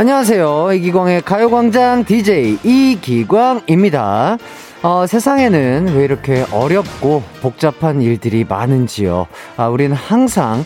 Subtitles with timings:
[0.00, 0.72] 안녕하세요.
[0.72, 4.38] 이기광의 가요광장 DJ 이기광입니다.
[4.82, 9.26] 어, 세상에는 왜 이렇게 어렵고 복잡한 일들이 많은지요.
[9.58, 10.64] 아, 우리는 항상,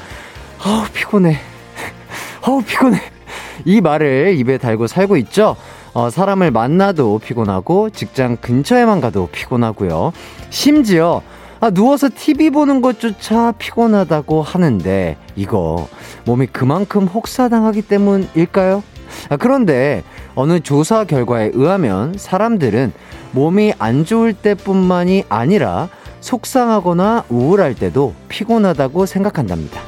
[0.64, 1.36] 어우, 피곤해.
[2.46, 3.00] 어우, 피곤해.
[3.64, 5.56] 이 말을 입에 달고 살고 있죠.
[5.94, 10.12] 어, 사람을 만나도 피곤하고, 직장 근처에만 가도 피곤하고요.
[10.50, 11.22] 심지어,
[11.58, 15.88] 아, 누워서 TV 보는 것조차 피곤하다고 하는데, 이거,
[16.24, 18.84] 몸이 그만큼 혹사당하기 때문일까요?
[19.28, 20.02] 아, 그런데
[20.34, 22.92] 어느 조사 결과에 의하면 사람들은
[23.32, 25.88] 몸이 안 좋을 때뿐만이 아니라
[26.20, 29.80] 속상하거나 우울할 때도 피곤하다고 생각한답니다.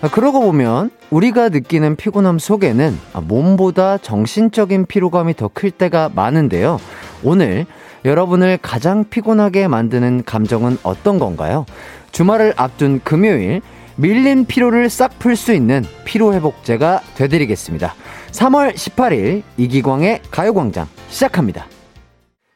[0.00, 6.78] 아, 그러고 보면 우리가 느끼는 피곤함 속에는 몸보다 정신적인 피로감이 더 클 때가 많은데요.
[7.22, 7.66] 오늘
[8.04, 11.66] 여러분을 가장 피곤하게 만드는 감정은 어떤 건가요?
[12.10, 13.62] 주말을 앞둔 금요일
[13.96, 17.94] 밀린 피로를 싹 풀 수 있는 피로회복제가 되드리겠습니다.
[18.32, 21.66] 3월 18일 이기광의 가요광장 시작합니다.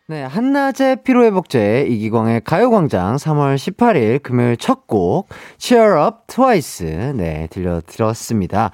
[0.08, 8.70] 네, 한낮의 피로회복제 이기광의 가요광장 3월 18일 금요일 첫 곡 Cheer Up Twice 네 들려드렸습니다.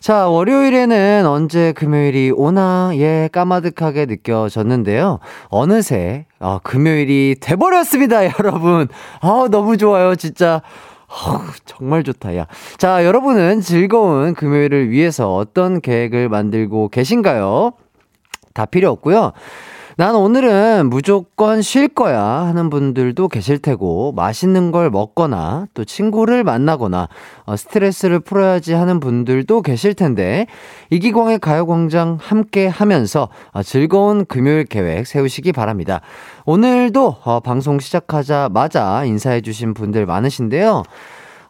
[0.00, 5.18] 자, 월요일에는 언제 금요일이 오나, 예, 까마득하게 느껴졌는데요.
[5.48, 8.88] 어느새, 어, 금요일이 돼버렸습니다, 여러분.
[9.20, 10.62] 아, 너무 좋아요, 진짜.
[11.08, 12.46] 어, 정말 좋다, 야.
[12.76, 17.72] 자, 여러분은 즐거운 금요일을 위해서 어떤 계획을 만들고 계신가요?
[18.54, 19.32] 다 필요 없고요.
[19.98, 27.08] 난 오늘은 무조건 쉴 거야 하는 분들도 계실 테고, 맛있는 걸 먹거나, 또 친구를 만나거나,
[27.46, 30.46] 어, 스트레스를 풀어야지 하는 분들도 계실 텐데,
[30.90, 36.00] 이기광의 가요광장 함께 하면서 어, 즐거운 금요일 계획 세우시기 바랍니다.
[36.46, 40.84] 오늘도 어, 방송 시작하자마자 인사해주신 분들 많으신데요.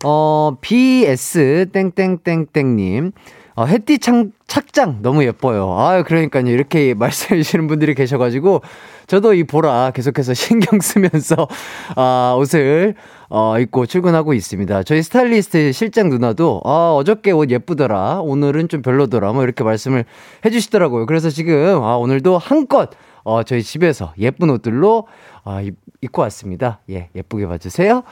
[0.07, 3.13] 어, BS 땡땡땡땡님.
[3.59, 5.73] 어, 햇띠 창, 착장 너무 예뻐요.
[5.77, 6.47] 아, 그러니까요.
[6.47, 8.63] 이렇게 말씀해 주시는 분들이 계셔가지고,
[9.09, 11.49] 저도 이 보라 계속해서 신경 쓰면서,
[11.97, 12.95] 아, 옷을,
[13.29, 14.85] 어, 입고 출근하고 있습니다.
[14.85, 18.21] 저희 스타일리스트 실장 누나도, 아, 어저께 옷 예쁘더라.
[18.21, 19.33] 오늘은 좀 별로더라.
[19.33, 20.05] 뭐 이렇게 말씀을
[20.45, 21.07] 해 주시더라고요.
[21.07, 22.91] 그래서 지금, 아, 오늘도 한껏,
[23.25, 25.09] 어, 저희 집에서 예쁜 옷들로,
[25.43, 25.65] 아,
[26.01, 26.79] 입고 왔습니다.
[26.91, 28.05] 예, 예쁘게 봐주세요.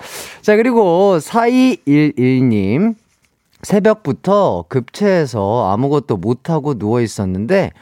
[0.43, 2.97] 자, 그리고 4211님.
[3.63, 7.73] 새벽부터 급체해서 아무것도 못하고 누워 있었는데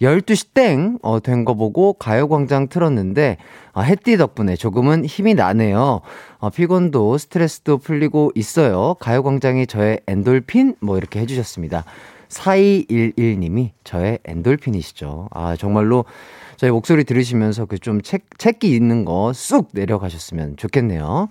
[0.00, 3.36] 12시 땡, 어, 된 거 보고 가요광장 틀었는데,
[3.72, 6.00] 아, 햇띠 덕분에 조금은 힘이 나네요.
[6.38, 8.96] 어, 피곤도 스트레스도 풀리고 있어요.
[8.98, 10.74] 가요광장이 저의 엔돌핀?
[10.80, 11.84] 뭐 이렇게 해주셨습니다.
[12.28, 15.28] 4211님이 저의 엔돌핀이시죠.
[15.30, 16.04] 아, 정말로
[16.56, 21.28] 저희 목소리 들으시면서 그 좀 책, 책기 있는 거 쑥 내려가셨으면 좋겠네요.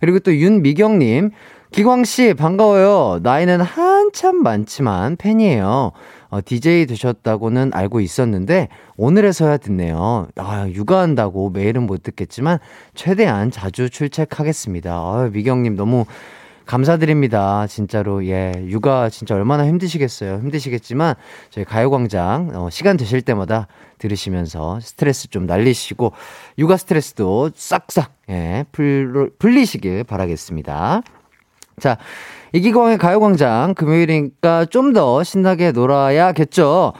[0.00, 1.30] 그리고 또 윤미경님,
[1.72, 3.20] 기광씨, 반가워요.
[3.22, 5.92] 나이는 한참 많지만 팬이에요.
[6.30, 10.26] 어, DJ 되셨다고는 알고 있었는데, 오늘에서야 듣네요.
[10.36, 12.58] 아, 육아한다고 매일은 못 듣겠지만,
[12.94, 14.92] 최대한 자주 출첵하겠습니다.
[14.92, 16.06] 아, 미경님 너무
[16.66, 17.68] 감사드립니다.
[17.68, 18.52] 진짜로, 예.
[18.66, 20.38] 육아 진짜 얼마나 힘드시겠어요.
[20.38, 21.14] 힘드시겠지만,
[21.50, 26.12] 저희 가요광장, 어, 시간 되실 때마다 들으시면서 스트레스 좀 날리시고,
[26.58, 31.02] 육아 스트레스도 싹싹, 예, 풀, 풀리시길 바라겠습니다.
[31.80, 31.96] 자,
[32.52, 36.92] 이기광의 가요광장 금요일이니까 좀 더 신나게 놀아야겠죠.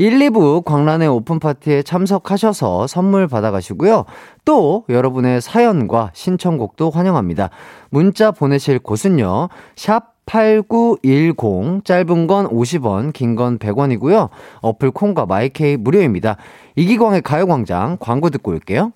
[0.00, 4.04] 1, 2부 광란의 오픈파티에 참석하셔서 선물 받아가시고요.
[4.44, 7.50] 또 여러분의 사연과 신청곡도 환영합니다.
[7.90, 9.48] 문자 보내실 곳은요.
[9.76, 14.28] 샵 8910, 짧은 건 50원, 긴 건 100원이고요.
[14.60, 16.36] 어플 콩과 마이케이 무료입니다.
[16.76, 18.92] 이기광의 가요광장 광고 듣고 올게요.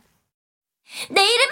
[1.10, 1.52] 내 이름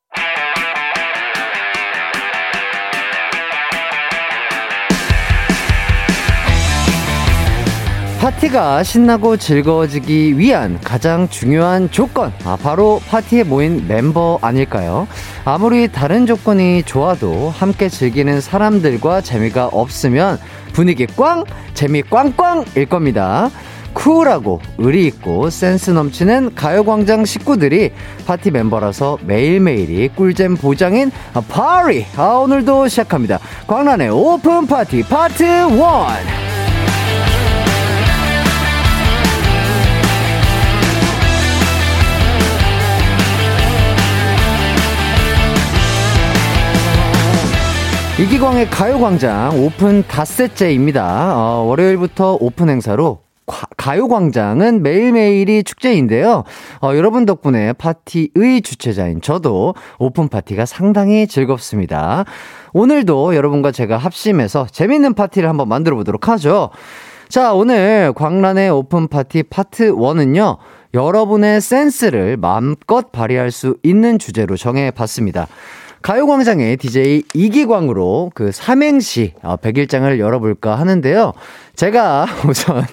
[8.31, 15.07] 파티가 신나고 즐거워지기 위한 가장 중요한 조건, 아, 바로 파티에 모인 멤버 아닐까요?
[15.43, 20.39] 아무리 다른 조건이 좋아도 함께 즐기는 사람들과 재미가 없으면
[20.71, 21.43] 분위기 꽝,
[21.73, 23.49] 재미 꽝꽝일 겁니다.
[23.93, 27.91] 쿨하고 의리 있고 센스 넘치는 가요광장 식구들이
[28.25, 31.11] 파티 멤버라서 매일매일이 꿀잼 보장인
[31.49, 32.05] 파티!
[32.15, 33.39] 아, 오늘도 시작합니다.
[33.67, 36.50] 광란의 오픈 파티 파트 1!
[48.21, 51.33] 이기광의 가요광장 오픈 닷새째입니다.
[51.35, 53.21] 어, 월요일부터 오픈 행사로
[53.77, 56.43] 가요광장은 매일매일이 축제인데요.
[56.83, 62.25] 어, 여러분 덕분에 파티의 주최자인 저도 오픈 파티가 상당히 즐겁습니다.
[62.73, 66.69] 오늘도 여러분과 제가 합심해서 재밌는 파티를 한번 만들어 보도록 하죠.
[67.27, 70.57] 자, 오늘 광란의 오픈 파티 파트 1은요.
[70.93, 75.47] 여러분의 센스를 마음껏 발휘할 수 있는 주제로 정해 봤습니다.
[76.01, 81.33] 가요광장의 DJ 이기광으로 그 삼행시 어, 100일장을 열어볼까 하는데요.
[81.75, 82.83] 제가 우선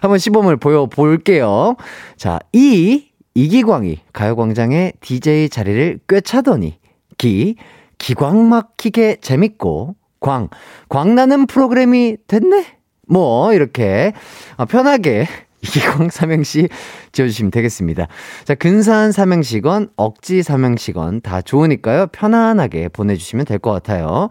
[0.00, 1.76] 한번 시범을 보여볼게요.
[2.16, 6.78] 자, 이, 이기광이 가요광장의 DJ 자리를 꿰차더니,
[7.18, 7.56] 기,
[7.98, 10.48] 기광 막히게 재밌고, 광,
[10.88, 12.66] 광나는 프로그램이 됐네?
[13.08, 14.12] 뭐, 이렇게
[14.56, 15.26] 어, 편하게
[15.62, 16.68] 이기광 삼행시
[17.12, 18.06] 지어주시면 되겠습니다.
[18.44, 22.08] 자, 근사한 삼행시건, 억지 삼행시건 다 좋으니까요.
[22.08, 24.28] 편안하게 보내주시면 될 것 같아요.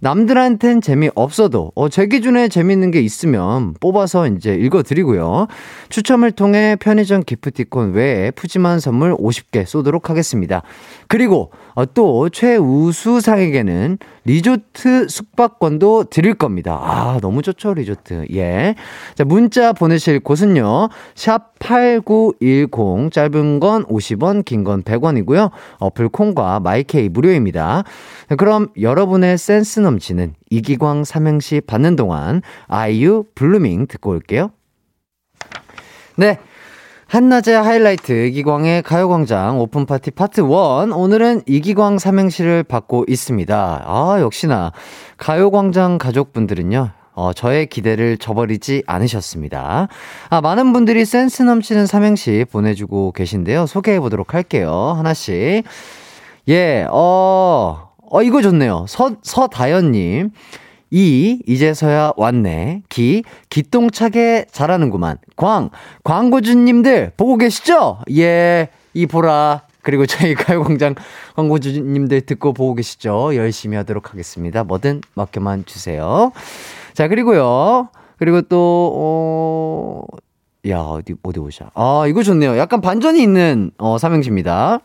[0.00, 5.46] 남들한텐 재미없어도 어, 제 기준에 재밌는 게 있으면 뽑아서 이제 읽어드리고요.
[5.90, 10.62] 추첨을 통해 편의점 기프티콘 외에 푸짐한 선물 50개 쏘도록 하겠습니다.
[11.06, 16.78] 그리고 어, 또 최우수상에게는 리조트 숙박권도 드릴 겁니다.
[16.80, 18.26] 아, 너무 좋죠, 리조트.
[18.34, 18.74] 예.
[19.14, 20.88] 자, 문자 보내실 곳은요.
[21.14, 25.50] 샵 8910, 짧은 건 50원, 긴 건 100원이고요.
[25.78, 27.84] 어플 콩과 마이케이 무료입니다.
[28.36, 34.50] 그럼 여러분의 센스 넘치는 이기광 삼행시 받는 동안 아이유 Blueming 듣고 올게요.
[36.16, 36.38] 네.
[37.06, 43.82] 한낮의 하이라이트 이기광의 가요광장 오픈파티 파트 1 오늘은 이기광 삼행시를 받고 있습니다.
[43.84, 44.72] 아 역시나
[45.16, 49.88] 가요광장 가족분들은요 어, 저의 기대를 저버리지 않으셨습니다.
[50.30, 53.66] 아, 많은 분들이 센스 넘치는 삼행시 보내주고 계신데요.
[53.66, 54.94] 소개해 보도록 할게요.
[54.96, 55.64] 하나씩.
[56.48, 58.86] 예, 어, 어, 이거 좋네요.
[58.88, 60.30] 서, 서다연님.
[60.90, 62.82] 이, 이제서야 왔네.
[62.88, 65.18] 기, 기똥차게 잘하는구만.
[65.36, 65.70] 광,
[66.02, 67.98] 광고주님들 보고 계시죠?
[68.16, 69.62] 예, 이 보라.
[69.82, 70.96] 그리고 저희 가요광장
[71.36, 73.36] 광고주님들 듣고 보고 계시죠?
[73.36, 74.64] 열심히 하도록 하겠습니다.
[74.64, 76.32] 뭐든 맡겨만 주세요.
[76.92, 77.88] 자, 그리고요.
[78.18, 80.04] 그리고 또, 어,
[80.68, 81.70] 야, 어디, 어디 보자.
[81.74, 82.58] 아, 이거 좋네요.
[82.58, 84.80] 약간 반전이 있는, 어, 삼행시입니다.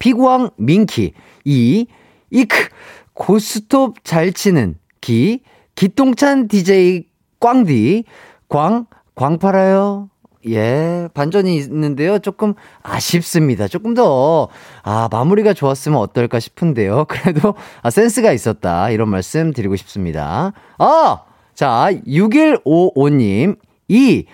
[0.00, 1.12] 피구왕 민키.
[1.44, 1.86] 이,
[2.30, 2.68] 이크.
[3.14, 5.40] 고스톱 잘 치는 기,
[5.74, 7.04] 기똥찬 DJ
[7.40, 8.04] 꽝디,
[8.48, 10.08] 광, 광 팔아요.
[10.46, 12.20] 예, 반전이 있는데요.
[12.20, 13.66] 조금 아쉽습니다.
[13.66, 14.48] 조금 더,
[14.82, 17.06] 아, 마무리가 좋았으면 어떨까 싶은데요.
[17.10, 18.90] 그래도, 아, 센스가 있었다.
[18.90, 20.52] 이런 말씀 드리고 싶습니다.
[20.78, 21.22] 아!
[21.54, 23.58] 자, 6155님.
[23.88, 24.26] 이,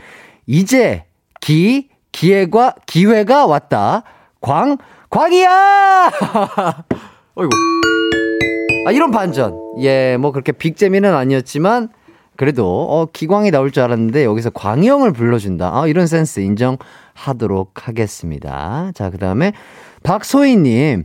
[0.46, 1.06] 이제,
[1.41, 4.02] 기, 기회가, 기회가 왔다.
[4.41, 4.76] 광,
[5.08, 6.11] 광이야!
[7.36, 7.50] 어이구.
[8.86, 9.58] 아, 이런 반전.
[9.81, 11.88] 예, 뭐 그렇게 빅재미는 아니었지만,
[12.36, 15.70] 그래도, 어, 기광이 나올 줄 알았는데, 여기서 광형을 불러준다.
[15.72, 18.91] 아, 이런 센스 인정하도록 하겠습니다.
[18.94, 19.53] 자, 그 다음에,
[20.03, 21.05] 박소희님.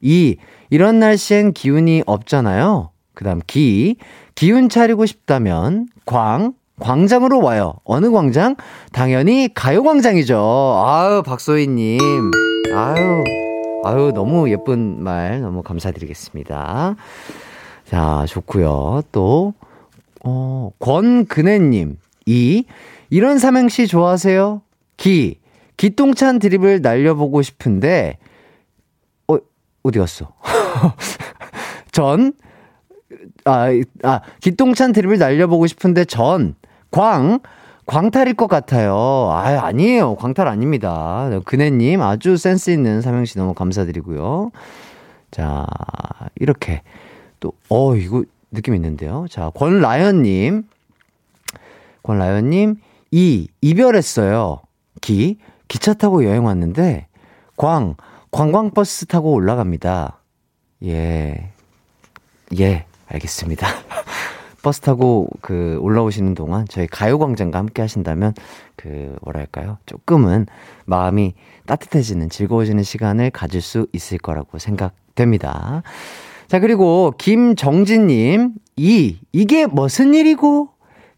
[0.00, 0.36] 이,
[0.70, 2.90] 이런 날씨엔 기운이 없잖아요.
[3.14, 3.96] 그 다음, 기,
[4.34, 7.74] 기운 차리고 싶다면, 광, 광장으로 와요.
[7.84, 8.54] 어느 광장?
[8.92, 10.82] 당연히 가요광장이죠.
[10.86, 12.00] 아유, 박소희님.
[12.72, 13.24] 아유.
[13.84, 16.96] 아유, 너무 예쁜 말 너무 감사드리겠습니다.
[17.84, 19.54] 자, 좋고요 또,
[20.24, 21.96] 어, 권근혜 님.
[22.26, 22.64] 이,
[23.08, 24.62] 이런 삼행시 좋아하세요?
[24.96, 25.38] 기,
[25.76, 28.18] 기똥찬 드립을 날려보고 싶은데,
[29.28, 29.36] 어,
[29.82, 30.32] 어디 갔어?
[31.92, 32.32] 전,
[33.44, 33.68] 아,
[34.02, 36.54] 아, 기똥찬 드립을 날려보고 싶은데 전,
[36.90, 37.40] 광,
[37.88, 38.94] 광탈일 것 같아요.
[39.32, 40.14] 아, 아니에요.
[40.16, 41.30] 광탈 아닙니다.
[41.46, 44.50] 그네님 아주 센스 있는 삼행시 너무 감사드리고요.
[45.30, 45.66] 자,
[46.38, 46.82] 이렇게
[47.40, 49.24] 또, 어, 이거 느낌 있는데요.
[49.30, 50.64] 자, 권라연님.
[52.02, 52.76] 권라연님,
[53.10, 54.60] 이, 이별했어요.
[55.00, 57.06] 기, 기차 타고 여행 왔는데,
[57.56, 57.94] 광,
[58.30, 60.18] 관광버스 타고 올라갑니다.
[60.84, 61.52] 예.
[62.58, 63.66] 예, 알겠습니다.
[64.68, 68.34] 버스 타고 그 올라오시는 동안 저희 가요광장과 함께 하신다면
[68.76, 70.44] 그 뭐랄까요 조금은
[70.84, 71.32] 마음이
[71.64, 75.82] 따뜻해지는 즐거워지는 시간을 가질 수 있을 거라고 생각됩니다.
[76.48, 80.68] 자 그리고 김정진님 이 이게 무슨 일이고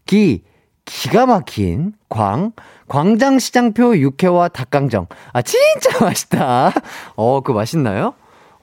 [0.05, 0.43] 기
[0.85, 2.53] 기가 막힌 광,
[2.87, 5.07] 광장시장표 육회와 닭강정.
[5.33, 6.71] 아, 진짜 맛있다.
[7.15, 8.13] 어, 그거 맛있나요?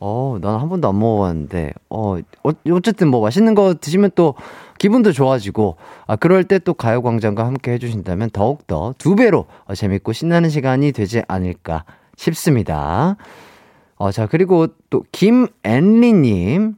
[0.01, 4.35] 어, 난 한 번도 안 먹어봤는데, 어, 어, 어쨌든 뭐 맛있는 거 드시면 또
[4.79, 5.77] 기분도 좋아지고,
[6.07, 11.23] 아, 그럴 때 또 가요광장과 함께 해주신다면 더욱더 두 배로 어, 재밌고 신나는 시간이 되지
[11.29, 11.85] 않을까
[12.17, 13.17] 싶습니다.
[13.97, 16.75] 어, 자, 그리고 또 김앤리님,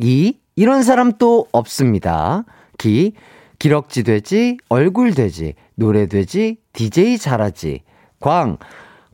[0.00, 2.44] 이, 이런 사람 또 없습니다.
[2.78, 3.14] 기,
[3.58, 7.82] 기럭지 되지, 얼굴 되지, 노래 되지, DJ 잘하지.
[8.20, 8.58] 광,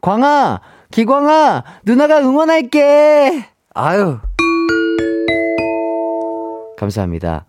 [0.00, 3.44] 광아, 기광아, 누나가 응원할게.
[3.74, 4.18] 아유.
[6.76, 7.46] 감사합니다.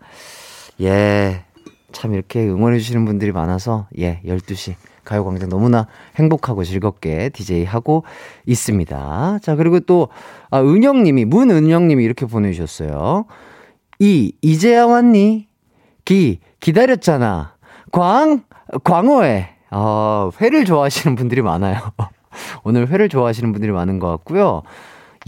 [0.80, 1.44] 예.
[1.90, 8.04] 참 이렇게 응원해주시는 분들이 많아서, 예, 12시 가요광장 너무나 행복하고 즐겁게 DJ 하고
[8.46, 9.40] 있습니다.
[9.42, 10.08] 자, 그리고 또,
[10.50, 13.26] 아, 은영님이, 문은영님이 이렇게 보내주셨어요.
[13.98, 15.48] 이, 이제야 왔니?
[16.04, 17.56] 기, 기다렸잖아.
[17.90, 18.44] 광,
[18.84, 19.48] 광어회.
[19.72, 21.78] 어, 회를 좋아하시는 분들이 많아요.
[22.64, 24.62] 오늘 회를 좋아하시는 분들이 많은 것 같고요.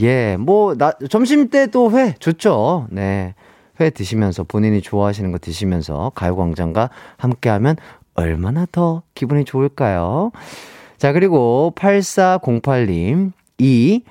[0.01, 2.89] 예, 뭐, 나, 점심 때 또 회 좋죠.
[2.91, 3.35] 네.
[3.81, 7.77] 회 드시면서 본인이 좋아하시는 거 드시면서 가요광장과 함께하면
[8.15, 10.31] 얼마나 더 기분이 좋을까요?
[10.97, 14.03] 자, 그리고 8408님, 이,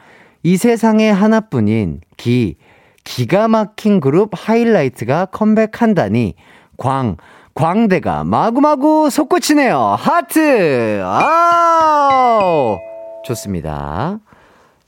[0.44, 2.58] 이 세상에 하나뿐인 기,
[3.06, 6.36] 기가 막힌 그룹 하이라이트가 컴백한다니,
[6.78, 7.16] 광,
[7.56, 9.78] 광대가 마구마구 솟구치네요.
[9.78, 11.02] 하트!
[11.04, 12.78] 아우!
[13.26, 14.20] 좋습니다.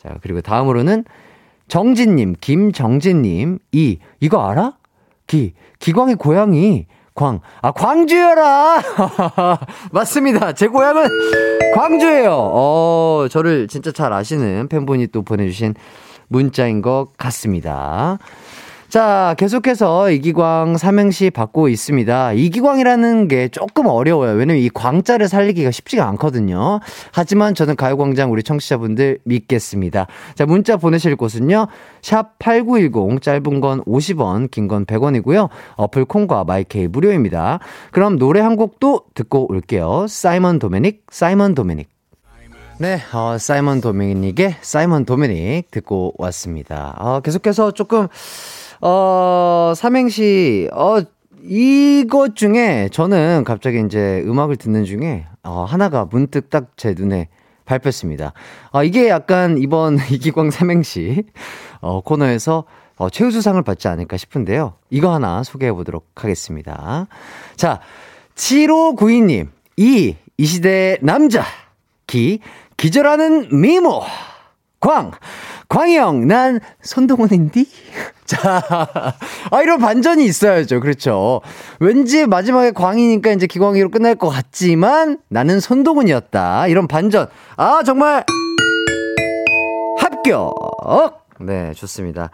[0.02, 1.06] 자, 그리고 다음으로는
[1.68, 4.74] 정진님, 김정진님, 이, 이거 알아?
[5.28, 8.82] 기, 기광의 고향이 광, 아, 광주여라!
[9.92, 10.54] 맞습니다.
[10.54, 11.08] 제 고향은
[11.76, 12.32] 광주예요.
[12.32, 15.76] 어, 저를 진짜 잘 아시는 팬분이 또 보내주신
[16.28, 18.18] 문자인 것 같습니다.
[18.96, 22.32] 자, 계속해서 이기광 삼행시 받고 있습니다.
[22.32, 24.32] 이기광이라는 게 조금 어려워요.
[24.32, 26.80] 왜냐면 이 광자를 살리기가 쉽지가 않거든요.
[27.12, 30.08] 하지만 저는 가요광장 우리 청취자분들 믿겠습니다.
[30.36, 31.68] 자, 문자 보내실 곳은요.
[32.02, 35.50] 샵 8910, 짧은 건 50원, 긴 건 100원이고요.
[35.76, 37.60] 어플 콩과 마이케이 무료입니다.
[37.92, 40.06] 그럼 노래 한 곡도 듣고 올게요.
[40.08, 41.90] 사이먼 도미닉, 사이먼 도미닉.
[42.78, 46.94] 네, 어, 사이먼 도미닉의 사이먼 도미닉 듣고 왔습니다.
[47.00, 48.08] 어, 계속해서 조금
[48.82, 51.00] 어, 삼행시, 어,
[51.44, 57.28] 이것 중에 저는 갑자기 이제 음악을 듣는 중에 어, 하나가 문득 딱 제 눈에
[57.66, 58.34] 밟혔습니다.
[58.72, 61.24] 어, 이게 약간 이번 이기광 삼행시
[61.82, 62.66] 어, 코너에서
[62.98, 64.74] 어, 최우수상을 받지 않을까 싶은데요.
[64.90, 67.08] 이거 하나 소개해 보도록 하겠습니다.
[67.58, 67.80] 자,
[68.36, 71.44] 7592님, 이, 이 시대의 남자,
[72.08, 72.40] 기,
[72.78, 74.02] 기절하는 미모,
[74.86, 75.10] 광,
[75.68, 77.68] 광영, 난 손동훈인디?
[78.26, 78.62] 자,
[79.50, 80.80] 아, 이런 반전이 있어야죠.
[80.80, 81.42] 그렇죠.
[81.80, 86.68] 왠지 마지막에 광이니까 이제 기광이로 끝날 것 같지만 나는 손동훈이었다.
[86.68, 87.28] 이런 반전.
[87.58, 88.24] 아, 정말
[89.98, 90.54] 합격!
[91.40, 92.30] 네, 좋습니다.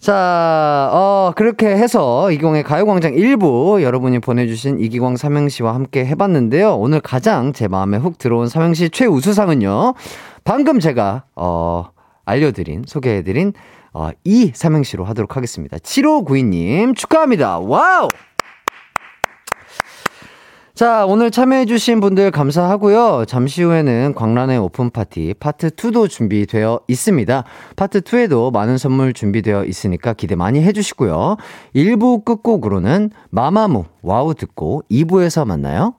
[0.00, 6.74] 자, 어, 그렇게 해서 이기광의 가요광장 1부 여러분이 보내주신 이기광 삼행시와 함께 해봤는데요.
[6.74, 9.94] 오늘 가장 제 마음에 훅 들어온 삼행시 최우수상은요.
[10.44, 11.86] 방금 제가, 어,
[12.26, 13.54] 알려드린, 소개해드린
[13.92, 15.78] 어, 이 삼행시로 하도록 하겠습니다.
[15.78, 17.60] 7592님 축하합니다.
[17.60, 18.08] Wow!
[20.74, 23.26] 자, 오늘 참여해주신 분들 감사하고요.
[23.26, 27.44] 잠시 후에는 광란의 오픈파티 파트 2도 준비되어 있습니다.
[27.76, 31.36] 파트 2에도 많은 선물 준비되어 있으니까 기대 많이 해주시고요.
[31.76, 35.94] 1부 끝곡으로는 마마무 Wow 듣고 2부에서 만나요.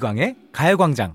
[0.00, 1.14] 이기광의 가요광장.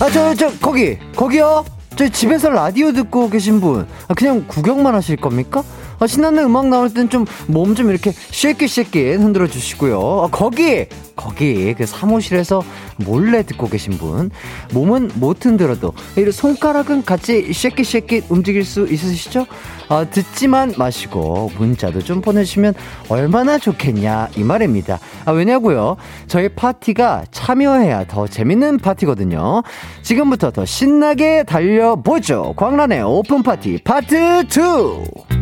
[0.00, 1.64] 아, 저, 저, 거기, 거기요?
[1.96, 5.64] 저 집에서 라디오 듣고 계신 분, 아, 그냥 구경만 하실 겁니까?
[5.98, 9.98] 아, 신나는 음악 나올 땐 좀 몸좀 이렇게 쉐끼 쉐끼 흔들어 주시고요.
[10.24, 10.86] 아, 거기
[11.16, 12.62] 거기 그 사무실에서
[12.98, 14.30] 몰래 듣고 계신 분
[14.72, 19.46] 몸은 못 흔들어도 이 손가락은 같이 쉐끼 쉐끼 움직일 수 있으시죠?
[19.88, 22.74] 아, 듣지만 마시고 문자도 좀 보내주시면
[23.08, 24.98] 얼마나 좋겠냐 이 말입니다.
[25.24, 25.96] 아, 왜냐고요?
[26.26, 29.62] 저희 파티가 참여해야 더 재밌는 파티거든요.
[30.02, 32.52] 지금부터 더 신나게 달려보죠.
[32.56, 35.37] 광란의 오픈 파티 파트 2.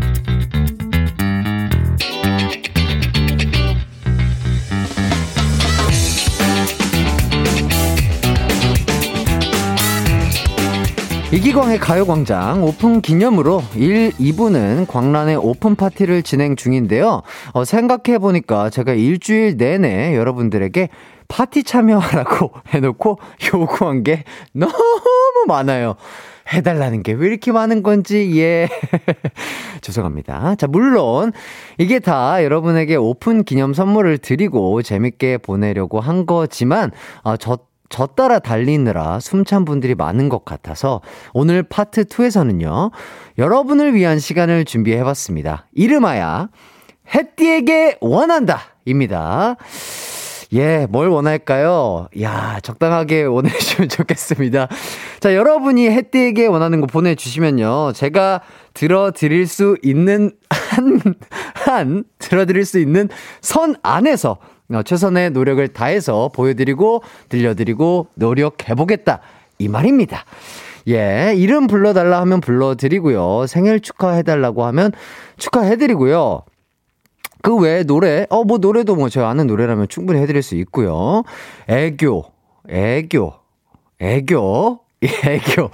[11.33, 17.23] 이기광의 가요광장 오픈 기념으로 1, 2부는 광란의 오픈 파티를 진행 중인데요.
[17.53, 20.89] 어, 생각해보니까 제가 일주일 내내 여러분들에게
[21.29, 23.19] 파티 참여하라고 해놓고
[23.53, 24.73] 요구한 게 너무
[25.49, 25.97] 많아요.
[26.53, 28.69] 해달라는 게 왜 이렇게 많은 건지, 예.
[29.83, 30.55] 죄송합니다.
[30.55, 31.33] 자, 물론,
[31.77, 36.93] 이게 다 여러분에게 오픈 기념 선물을 드리고 재밌게 보내려고 한 거지만,
[37.25, 41.01] 아, 저 저 따라 달리느라 숨찬 분들이 많은 것 같아서
[41.33, 42.91] 오늘 파트 2에서는요,
[43.39, 45.67] 여러분을 위한 시간을 준비해 봤습니다.
[45.75, 46.49] 이름하야,
[47.15, 48.61] 해띠에게 원한다!
[48.85, 49.57] 입니다.
[50.53, 52.09] 예, 뭘 원할까요?
[52.21, 54.69] 야, 적당하게 원해주시면 좋겠습니다.
[55.19, 57.93] 자, 여러분이 해띠에게 원하는 거 보내주시면요.
[57.95, 61.01] 제가 들어드릴 수 있는, 한,
[61.55, 63.09] 한, 들어드릴 수 있는
[63.41, 69.21] 선 안에서 어, 최선의 노력을 다해서 보여드리고 들려드리고 노력해보겠다.
[69.59, 70.25] 이 말입니다.
[70.89, 73.47] 예, 이름 불러달라 하면 불러드리고요.
[73.47, 74.93] 생일 축하해달라고 하면
[75.37, 76.43] 축하해드리고요.
[77.43, 81.23] 그 외에 노래, 어, 뭐 노래도 뭐 제가 아는 노래라면 충분히 해드릴 수 있고요.
[81.69, 82.25] 애교,
[82.69, 83.35] 애교,
[84.01, 85.71] 애교, 애교.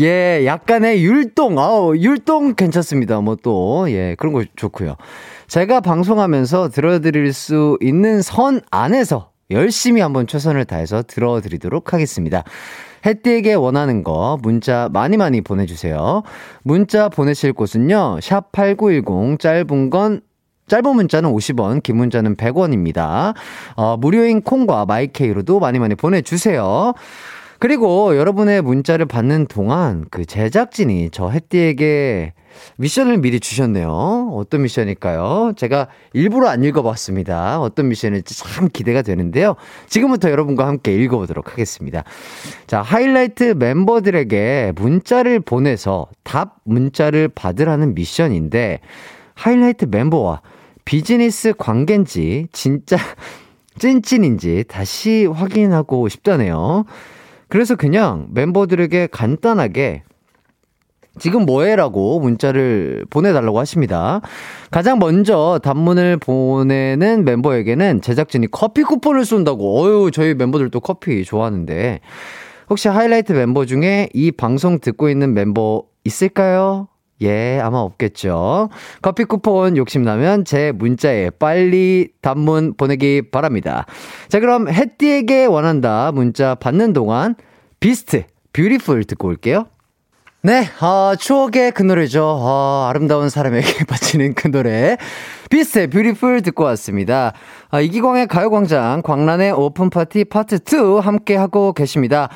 [0.00, 3.20] 예, 약간의 율동, 아우, 율동 괜찮습니다.
[3.20, 4.94] 뭐 또, 예, 그런 거 좋고요.
[5.48, 12.44] 제가 방송하면서 들어드릴 수 있는 선 안에서 열심히 한번 최선을 다해서 들어드리도록 하겠습니다.
[13.06, 16.22] 혜띠에게 원하는 거 문자 많이 많이 보내주세요.
[16.64, 18.18] 문자 보내실 곳은요.
[18.20, 20.20] 샵8910 짧은 건
[20.66, 23.34] 짧은 문자는 50원, 긴 문자는 100원입니다.
[23.74, 26.92] 어, 무료인 콩과 마이케이로도 많이 많이 보내주세요.
[27.58, 32.34] 그리고 여러분의 문자를 받는 동안 그 제작진이 저 혜띠에게
[32.76, 34.32] 미션을 미리 주셨네요.
[34.34, 35.52] 어떤 미션일까요?
[35.56, 37.60] 제가 일부러 안 읽어봤습니다.
[37.60, 39.56] 어떤 미션일지 참 기대가 되는데요.
[39.88, 42.04] 지금부터 여러분과 함께 읽어보도록 하겠습니다.
[42.66, 48.80] 자, 하이라이트 멤버들에게 문자를 보내서 답 문자를 받으라는 미션인데,
[49.34, 50.42] 하이라이트 멤버와
[50.84, 52.96] 비즈니스 관계인지, 진짜
[53.78, 56.84] 찐찐인지 다시 확인하고 싶다네요.
[57.48, 60.02] 그래서 그냥 멤버들에게 간단하게
[61.18, 64.20] 지금 뭐해라고 문자를 보내달라고 하십니다.
[64.70, 69.84] 가장 먼저 단문을 보내는 멤버에게는 제작진이 커피 쿠폰을 쏜다고.
[69.84, 72.00] 어유 저희 멤버들도 커피 좋아하는데.
[72.70, 76.88] 혹시 하이라이트 멤버 중에 이 방송 듣고 있는 멤버 있을까요?
[77.20, 78.68] 예, 아마 없겠죠.
[79.02, 83.86] 커피 쿠폰 욕심나면 제 문자에 빨리 단문 보내기 바랍니다.
[84.28, 87.34] 자, 그럼 해띠에게 원한다 문자 받는 동안
[87.80, 89.66] 비스트, Beautiful 듣고 올게요.
[90.48, 92.24] 네, 어, 추억의 그 노래죠.
[92.24, 94.96] 어, 아름다운 사람에게 바치는 그 노래.
[95.50, 97.34] 비스트의 Beautiful 듣고 왔습니다.
[97.70, 102.30] 어, 이기광의 가요광장 광란의 오픈파티 파트 2 함께 하고 계십니다.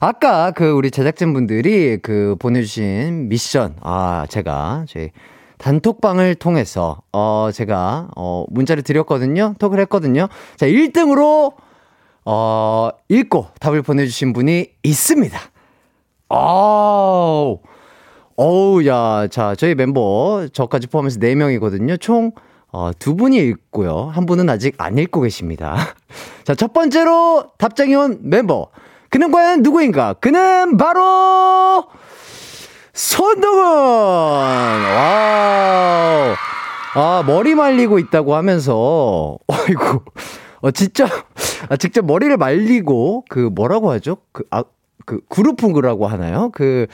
[0.00, 5.10] 아까 그 우리 제작진분들이 그 보내주신 미션, 아, 제가 저희
[5.58, 9.52] 단톡방을 통해서, 어, 제가, 어, 문자를 드렸거든요.
[9.58, 10.28] 톡을 했거든요.
[10.56, 11.52] 자, 1등으로,
[12.24, 15.38] 어, 읽고 답을 보내주신 분이 있습니다.
[16.28, 17.58] 아우,
[18.36, 22.00] 어우, 야, 자, 저희 멤버, 저까지 포함해서 4명이거든요.
[22.00, 22.32] 총,
[22.70, 24.10] 어, 두 분이 읽고요.
[24.12, 25.76] 한 분은 아직 안 읽고 계십니다.
[26.44, 28.68] 자, 첫 번째로 답장이 온 멤버.
[29.10, 30.12] 그는 과연 누구인가?
[30.14, 31.86] 그는 바로,
[32.92, 33.62] 손동훈!
[34.94, 36.34] Wow.
[36.94, 40.00] 아, 머리 말리고 있다고 하면서, 어이구,
[40.60, 41.06] 어, 진짜,
[41.70, 44.18] 아, 직접 머리를 말리고, 그, 뭐라고 하죠?
[44.32, 44.62] 그, 아,
[45.08, 46.50] 그 그루프라고 하나요?
[46.52, 46.86] 그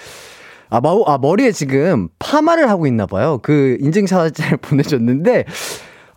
[0.71, 3.41] 아, 마, 아, 머리에 지금 파마를 하고 있나 봐요.
[3.43, 5.45] 그 인증사진을 보내줬는데,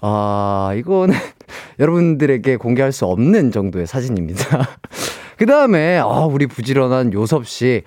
[0.01, 1.15] 아, 이거는
[1.79, 4.67] 여러분들에게 공개할 수 없는 정도의 사진입니다.
[5.37, 7.81] 그 다음에, 아, 우리 부지런한 요섭씨.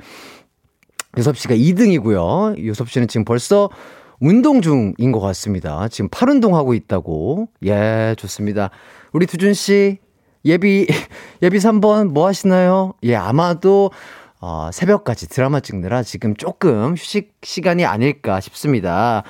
[1.16, 2.64] 요섭씨가 2등이고요.
[2.64, 3.70] 요섭씨는 지금 벌써
[4.20, 5.88] 운동 중인 것 같습니다.
[5.88, 7.48] 지금 팔 운동하고 있다고.
[7.64, 8.70] 예, 좋습니다.
[9.12, 9.98] 우리 두준씨,
[10.44, 10.86] 예비,
[11.42, 12.94] 예비 3번 뭐 하시나요?
[13.02, 13.90] 예, 아마도,
[14.40, 19.22] 어, 새벽까지 드라마 찍느라 지금 조금 휴식 시간이 아닐까 싶습니다.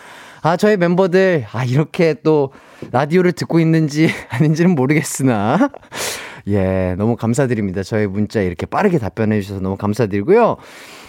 [0.42, 2.52] 아, 저희 멤버들, 아, 이렇게 또
[2.92, 5.70] 라디오를 듣고 있는지 아닌지는 모르겠으나,
[6.48, 7.82] 예, 너무 감사드립니다.
[7.82, 10.56] 저희 문자 이렇게 빠르게 답변해 주셔서 너무 감사드리고요.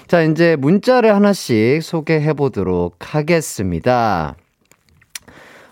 [0.07, 4.35] 자, 이제 문자를 하나씩 소개해 보도록 하겠습니다.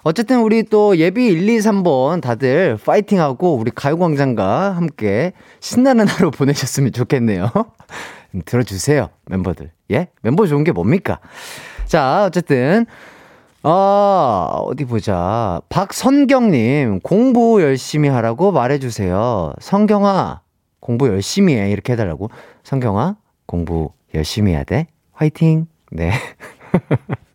[0.09, 6.93] 어쨌든 우리 또 예비 1, 2, 3번 다들 파이팅하고 우리 가요광장과 함께 신나는 하루 보내셨으면
[6.93, 7.51] 좋겠네요.
[8.45, 9.71] 들어주세요, 멤버들.
[9.91, 10.07] 예?
[10.23, 11.19] 멤버 좋은 게 뭡니까?
[11.85, 12.87] 자, 어쨌든,
[13.61, 15.61] 어, 어디 보자.
[15.69, 19.53] 박선경님, 공부 열심히 하라고 말해주세요.
[19.59, 20.41] 성경아,
[20.79, 21.69] 공부 열심히 해.
[21.69, 22.31] 이렇게 해달라고.
[22.63, 24.87] 성경아, 공부 열심히 해야 돼.
[25.11, 25.67] 화이팅!
[25.91, 26.13] 네.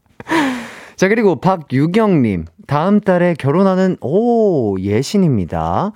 [0.97, 2.47] 자, 그리고 박유경님.
[2.67, 5.93] 다음 달에 결혼하는, 오, 예신입니다.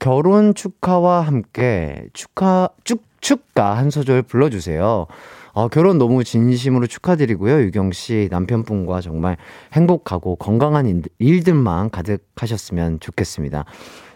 [0.00, 5.06] 결혼 축하와 함께 축하, 쭉, 축가 한 소절 불러주세요.
[5.52, 7.60] 어, 결혼 너무 진심으로 축하드리고요.
[7.62, 9.36] 유경 씨 남편분과 정말
[9.72, 13.64] 행복하고 건강한 일 들만 가득하셨으면 좋겠습니다.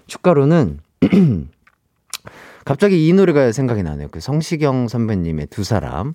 [0.09, 0.81] 축가로는
[2.66, 4.09] 갑자기 이 노래가 생각이 나네요.
[4.11, 6.12] 그 성시경 선배님의 두 사람.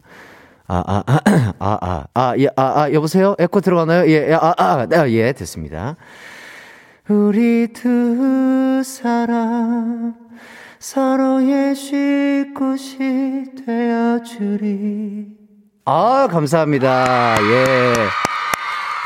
[0.67, 1.19] 아, 아, 아,
[1.60, 3.36] 아, 아, 아, 예, 아, 아, 여보세요?
[3.38, 4.10] 에코 들어가나요?
[4.10, 5.97] 예, 아, 아, 아, 예, 됐습니다.
[7.10, 10.15] 우리 두 사람
[10.80, 15.28] 서로의 쉴 곳이 되어주리.
[15.86, 17.36] 아, 감사합니다.
[17.41, 17.93] 예.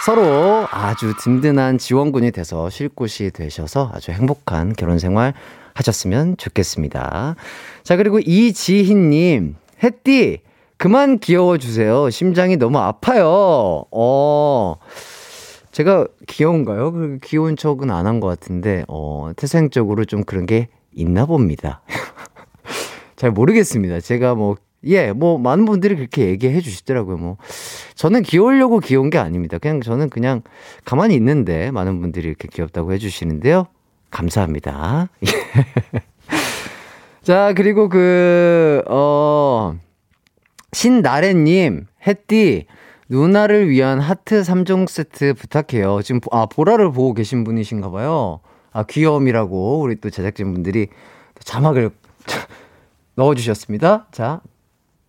[0.06, 5.34] 서로 아주 든든한 지원군이 돼서 쉴 곳이 되셔서 아주 행복한 결혼 생활
[5.74, 7.36] 하셨으면 좋겠습니다.
[7.84, 10.42] 자, 그리고 이지희님, 햇띠,
[10.78, 12.10] 그만 귀여워주세요.
[12.10, 13.86] 심장이 너무 아파요.
[13.92, 14.76] 어,
[15.72, 16.92] 제가 귀여운가요?
[16.92, 21.82] 그 귀여운 척은 안 한 것 같은데, 어, 태생적으로 좀 그런 게 있나 봅니다.
[23.16, 24.00] 잘 모르겠습니다.
[24.02, 27.18] 제가 뭐, 예, 뭐, 많은 분들이 그렇게 얘기해 주시더라고요.
[27.18, 27.38] 뭐,
[27.96, 29.58] 저는 귀여우려고 귀여운 게 아닙니다.
[29.58, 30.42] 그냥 저는 그냥
[30.86, 33.66] 가만히 있는데 많은 분들이 이렇게 귀엽다고 해 주시는데요.
[34.12, 35.10] 감사합니다.
[37.24, 39.76] 자, 그리고 그, 어,
[40.74, 42.66] 신나래님, 햇띠,
[43.10, 46.02] 누나를 위한 하트 3종 세트 부탁해요.
[46.02, 48.42] 지금, 아, 보라를 보고 계신 분이신가 봐요.
[48.72, 50.90] 아, 귀여움이라고 우리 또 제작진분들이
[51.40, 51.92] 자막을
[53.16, 54.08] 넣어주셨습니다.
[54.12, 54.42] 자,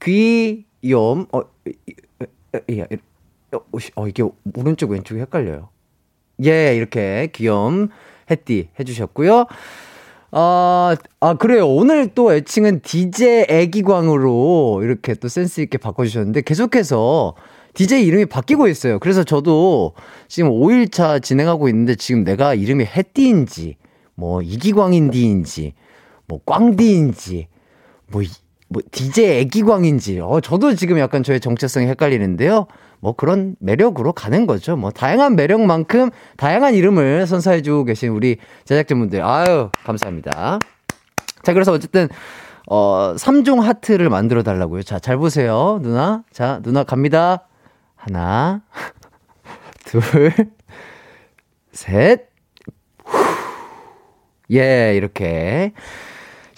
[0.01, 1.43] 귀염, 어,
[2.71, 2.87] 예,
[3.53, 3.61] 어,
[3.97, 4.23] 어, 이게
[4.55, 5.69] 오른쪽 왼쪽이 헷갈려요.
[6.45, 7.89] 예, 이렇게 귀염,
[8.31, 9.47] 해띠 해주셨고요.
[10.31, 11.67] 아, 아, 그래요.
[11.69, 17.35] 오늘 또 애칭은 DJ 애기광으로 이렇게 또 센스있게 바꿔주셨는데 계속해서
[17.75, 18.99] DJ 이름이 바뀌고 있어요.
[18.99, 19.95] 그래서 저도
[20.27, 23.77] 지금 5일차 진행하고 있는데 지금 내가 이름이 해띠인지,
[24.15, 25.75] 뭐 이기광인디인지,
[26.27, 27.49] 뭐 꽝디인지,
[28.09, 28.23] 뭐,
[28.69, 32.67] 뭐 DJ 애기광인지, 어, 저도 지금 약간 저의 정체성이 헷갈리는데요.
[33.01, 34.77] 뭐 그런 매력으로 가는 거죠.
[34.77, 39.25] 뭐 다양한 매력만큼 다양한 이름을 선사해 주고 계신 우리 제작진분들.
[39.25, 40.59] 아유, 감사합니다.
[41.43, 42.09] 자, 그래서 어쨌든,
[42.69, 44.83] 어, 3종 하트를 만들어 달라고요.
[44.83, 45.79] 자, 잘 보세요.
[45.83, 46.25] 누나.
[46.33, 47.47] 자, 누나 갑니다.
[47.97, 48.63] 하나,
[49.87, 50.03] 둘,
[51.73, 52.29] 셋.
[54.51, 55.73] 예, 이렇게.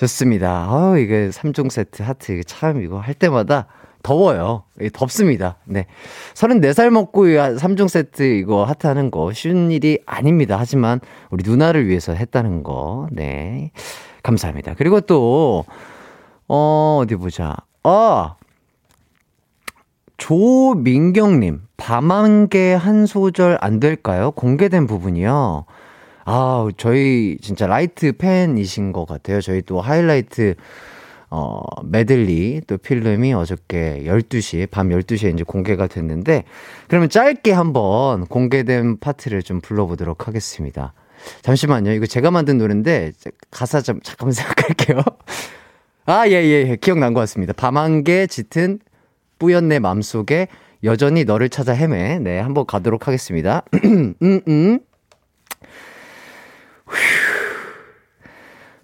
[0.01, 0.67] 좋습니다.
[0.73, 3.67] 어, 이게 3종 세트 하트, 참 이거 할 때마다
[4.03, 4.65] 더워요.
[4.95, 5.59] 덥습니다.
[5.67, 5.85] 네.
[6.35, 10.57] 34살 먹고 3종 세트 이거 하트 하는 거 쉬운 일이 아닙니다.
[10.59, 13.09] 하지만 우리 누나를 위해서 했다는 거.
[13.13, 13.73] 네.
[14.23, 14.73] 감사합니다.
[14.79, 15.67] 그리고 또,
[16.49, 17.55] 어, 어디 보자.
[17.83, 18.37] 아!
[20.17, 24.31] 조민경님, 밤 안개 한 소절 안 될까요?
[24.33, 25.65] 공개된 부분이요.
[26.33, 29.41] 아, 저희 진짜 라이트 팬이신 것 같아요.
[29.41, 30.55] 저희 또 하이라이트
[31.29, 36.45] 어, 메들리 또 필름이 어저께 12시, 밤 12시에 이제 공개가 됐는데,
[36.89, 40.93] 그러면 짧게 한번 공개된 파트를 좀 불러보도록 하겠습니다.
[41.43, 41.93] 잠시만요.
[41.93, 43.13] 이거 제가 만든 노래인데,
[43.51, 45.03] 가사 좀 잠깐만 생각할게요.
[46.07, 46.77] 아, 예, 예, 예.
[46.77, 47.53] 기억난 것 같습니다.
[47.55, 48.79] 밤 한 개 짙은
[49.41, 50.49] 뿌연 내 맘속에
[50.85, 52.19] 여전히 너를 찾아 헤매.
[52.21, 53.65] 네, 한번 가도록 하겠습니다.
[53.85, 54.81] 음, 음.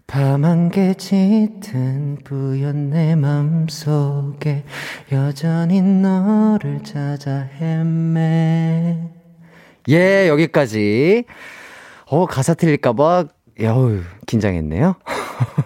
[0.07, 4.63] 밤 한 개 짙은 뿌연 내 맘속에
[5.11, 8.99] 여전히 너를 찾아 헤매.
[9.89, 11.25] 예 여기까지.
[12.09, 13.25] 어 가사 틀릴까봐
[13.61, 14.95] 야우 긴장했네요.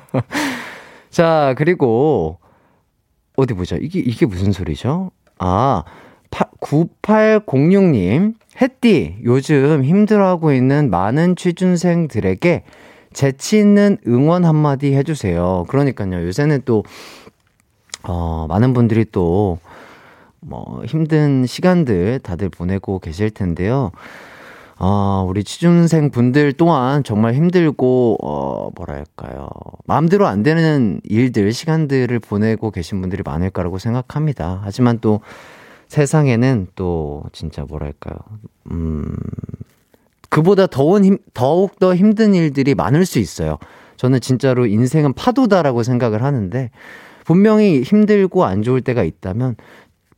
[1.10, 2.38] 자 그리고
[3.36, 3.76] 어디 보자.
[3.78, 5.10] 이게 이게 무슨 소리죠?
[5.38, 5.84] 아
[6.30, 8.34] 9806님.
[8.60, 12.64] 햇띠 요즘 힘들어하고 있는 많은 취준생들에게
[13.12, 15.64] 재치 있는 응원 한마디 해주세요.
[15.68, 16.26] 그러니까요.
[16.26, 16.84] 요새는 또,
[18.02, 19.58] 어, 많은 분들이 또,
[20.40, 23.90] 뭐, 힘든 시간들 다들 보내고 계실 텐데요.
[24.78, 29.50] 어, 우리 취준생 분들 또한 정말 힘들고, 어, 뭐랄까요.
[29.84, 34.60] 마음대로 안 되는 일들, 시간들을 보내고 계신 분들이 많을 거라고 생각합니다.
[34.62, 35.20] 하지만 또
[35.88, 38.16] 세상에는 또 진짜 뭐랄까요.
[38.70, 39.04] 음,
[40.30, 43.58] 그보다 더운 힘, 더욱 더 힘든 일들이 많을 수 있어요.
[43.96, 46.70] 저는 진짜로 인생은 파도다라고 생각을 하는데,
[47.24, 49.56] 분명히 힘들고 안 좋을 때가 있다면,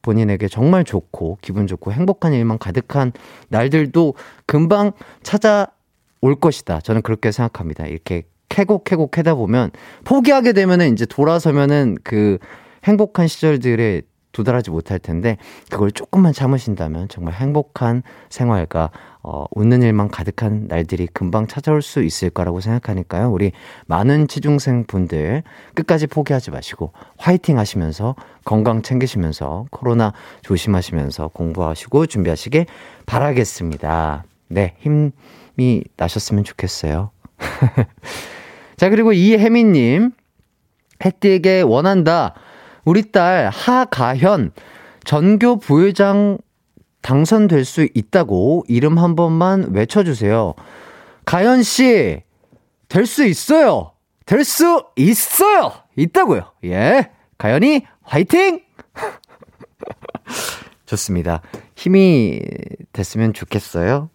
[0.03, 3.13] 본인에게 정말 좋고, 기분 좋고, 행복한 일만 가득한
[3.49, 4.15] 날들도
[4.47, 6.81] 금방 찾아올 것이다.
[6.81, 7.87] 저는 그렇게 생각합니다.
[7.87, 9.71] 이렇게 캐고 캐다 보면,
[10.05, 12.39] 포기하게 되면은 이제 돌아서면은 그
[12.85, 15.37] 행복한 시절들에 도달하지 못할 텐데
[15.71, 18.91] 그걸 조금만 참으신다면 정말 행복한 생활과
[19.25, 23.31] 어, 웃는 일만 가득한 날들이 금방 찾아올 수 있을 거라고 생각하니까요.
[23.31, 23.53] 우리
[23.87, 32.67] 많은 취중생 분들 끝까지 포기하지 마시고 화이팅 하시면서 건강 챙기시면서 코로나 조심하시면서 공부하시고 준비하시길
[33.07, 34.25] 바라겠습니다.
[34.49, 37.11] 네, 힘이 나셨으면 좋겠어요.
[38.77, 40.11] 자, 그리고 이혜민님,
[41.05, 42.35] 혜띠에게 원한다.
[42.85, 44.51] 우리 딸 하가현,
[45.05, 46.39] 전교 부회장
[47.03, 50.55] 당선될 수 있다고 이름 한 번만 외쳐주세요.
[51.25, 52.23] 가연 씨,
[52.89, 53.93] 될 수 있어요!
[54.27, 55.73] 될 수 있어요!
[55.97, 56.53] 있다고요.
[56.65, 57.11] 예.
[57.39, 58.61] 가연이 화이팅!
[60.87, 61.41] 좋습니다.
[61.75, 62.41] 힘이
[62.93, 64.11] 됐으면 좋겠어요.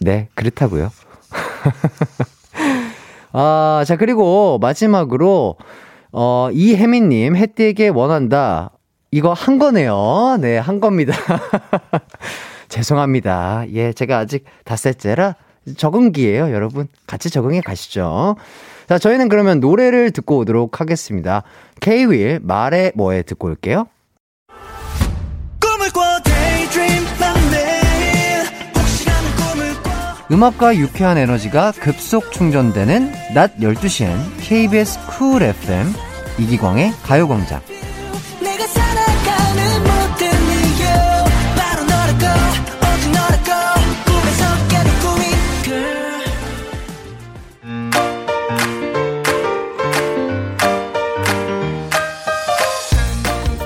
[0.00, 0.90] 네, 그렇다고요.
[3.32, 5.56] 아, 자, 그리고 마지막으로,
[6.12, 8.72] 어, 이혜민님, 혜띠에게 원한다.
[9.12, 10.38] 이거 한 거네요.
[10.40, 11.12] 네, 한 겁니다.
[12.68, 13.64] 죄송합니다.
[13.72, 15.34] 예, 제가 아직 닷새째라
[15.76, 16.86] 적응기예요, 여러분.
[17.06, 18.36] 같이 적응해 가시죠.
[18.88, 21.42] 자, 저희는 그러면 노래를 듣고 오도록 하겠습니다.
[21.80, 23.86] K-윌 말해 뭐해 듣고 올게요.
[30.32, 35.92] 음악과 유쾌한 에너지가 급속 충전되는 낮 12시엔 KBS 쿨 FM
[36.38, 37.60] 이기광의 가요광장.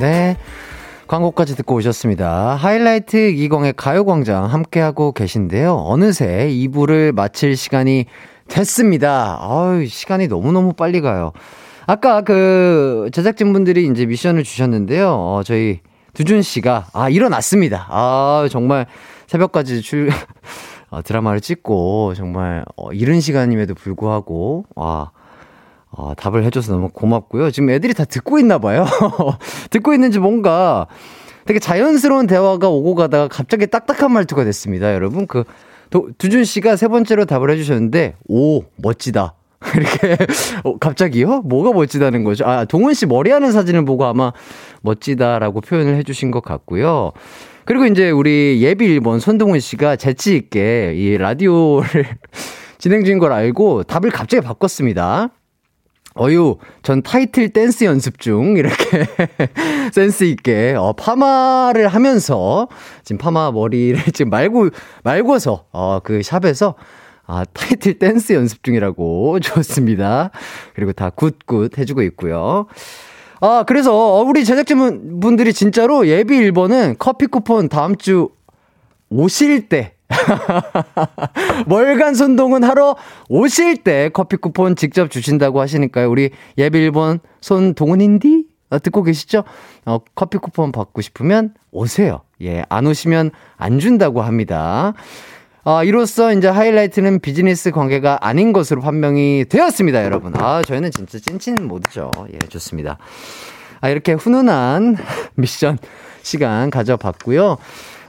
[0.00, 0.36] 네.
[1.06, 2.56] 광고까지 듣고 오셨습니다.
[2.56, 5.74] 하이라이트 이광의 가요광장 함께하고 계신데요.
[5.74, 8.06] 어느새 2부를 마칠 시간이
[8.48, 9.38] 됐습니다.
[9.40, 11.32] 아유, 시간이 너무너무 빨리 가요.
[11.86, 15.10] 아까 그 제작진분들이 이제 미션을 주셨는데요.
[15.12, 15.80] 어, 저희
[16.14, 17.86] 두준 씨가, 아, 일어났습니다.
[17.88, 18.86] 아, 정말
[19.28, 20.10] 새벽까지 출,
[20.90, 25.10] 어, 드라마를 찍고, 정말, 어, 이른 시간임에도 불구하고, 와,
[25.96, 27.50] 어, 답을 해줘서 너무 고맙고요.
[27.50, 28.86] 지금 애들이 다 듣고 있나 봐요.
[29.70, 30.86] 듣고 있는지 뭔가
[31.46, 34.92] 되게 자연스러운 대화가 오고 가다가 갑자기 딱딱한 말투가 됐습니다.
[34.92, 35.44] 여러분, 그,
[35.90, 39.34] 도, 두준 씨가 세 번째로 답을 해주셨는데, 오, 멋지다.
[39.74, 40.16] 이렇게,
[40.64, 41.42] 어, 갑자기요?
[41.42, 42.44] 뭐가 멋지다는 거죠?
[42.44, 44.32] 아, 동훈 씨 머리 하는 사진을 보고 아마
[44.82, 47.12] 멋지다라고 표현을 해주신 것 같고요.
[47.64, 52.06] 그리고 이제 우리 예비 1번 손동운 씨가 재치 있게 이 라디오를
[52.78, 55.30] 진행 중인 걸 알고 답을 갑자기 바꿨습니다.
[56.18, 59.06] 어유, 전 타이틀 댄스 연습 중, 이렇게
[59.92, 62.68] 센스 있게, 어, 파마를 하면서,
[63.04, 64.70] 지금 파마 머리를 지금 말고,
[65.04, 66.74] 말고서, 어, 그 샵에서,
[67.26, 70.30] 아, 타이틀 댄스 연습 중이라고 좋습니다.
[70.74, 72.66] 그리고 다 good good 해주고 있고요.
[73.40, 78.30] 아, 그래서 우리 제작진 분들이 진짜로 예비 1번은 커피 쿠폰 다음 주
[79.10, 79.95] 오실 때
[81.68, 82.96] 월간 손동운 하러
[83.28, 86.10] 오실 때 커피 쿠폰 직접 주신다고 하시니까요.
[86.10, 88.46] 우리 예비 1번 손동운인디?
[88.70, 89.44] 어, 듣고 계시죠?
[89.84, 92.22] 어, 커피 쿠폰 받고 싶으면 오세요.
[92.42, 94.94] 예, 안 오시면 안 준다고 합니다.
[95.64, 100.32] 아, 이로써 이제 하이라이트는 비즈니스 관계가 아닌 것으로 판명이 되었습니다, 여러분.
[100.36, 102.10] 아, 저희는 진짜 찐친 모드죠.
[102.32, 102.98] 예, 좋습니다.
[103.80, 104.96] 아, 이렇게 훈훈한
[105.34, 105.78] 미션
[106.22, 107.56] 시간 가져봤고요.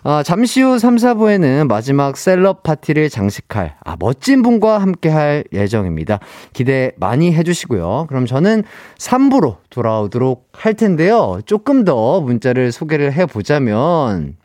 [0.10, 6.22] 아, 잠시 후 3, 4부에는 마지막 셀럽 파티를 장식할 아, 멋진 분과 함께 할 예정입니다.
[6.54, 8.06] 기대 많이 해주시고요.
[8.08, 8.63] 그럼 저는
[8.98, 11.41] 3부로 돌아오도록 할 텐데요.
[11.46, 14.38] 조금 더 문자를 소개를 해보자면,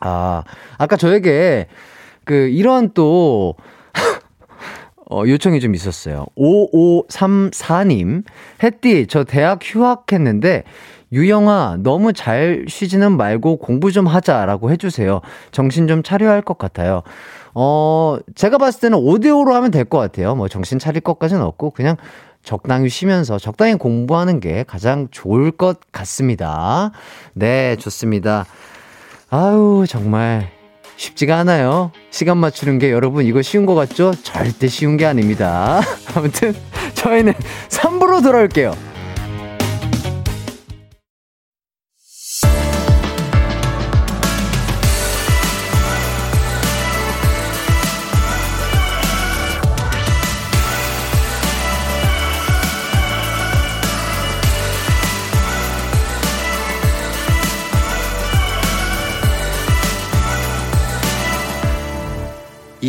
[0.00, 0.42] 아,
[0.76, 1.68] 아까 저에게
[2.26, 3.54] 그, 이런 또,
[5.10, 6.26] 어, 요청이 좀 있었어요.
[6.36, 8.24] 5534님,
[8.62, 10.64] 햇띠, 저 대학 휴학했는데,
[11.12, 15.20] 유영아, 너무 잘 쉬지는 말고 공부 좀 하자라고 해주세요.
[15.50, 17.02] 정신 좀 차려야 할 것 같아요.
[17.54, 20.34] 어, 제가 봤을 때는 5대5로 하면 될 것 같아요.
[20.36, 21.96] 뭐 정신 차릴 것까지는 없고, 그냥
[22.44, 26.92] 적당히 쉬면서 적당히 공부하는 게 가장 좋을 것 같습니다.
[27.34, 28.46] 네, 좋습니다.
[29.30, 30.48] 아유, 정말.
[30.96, 31.92] 쉽지가 않아요.
[32.10, 34.12] 시간 맞추는 게 여러분 이거 쉬운 거 같죠?
[34.22, 35.80] 절대 쉬운 게 아닙니다.
[36.14, 36.54] 아무튼
[36.94, 37.32] 저희는
[37.68, 38.74] 3부로 돌아올게요.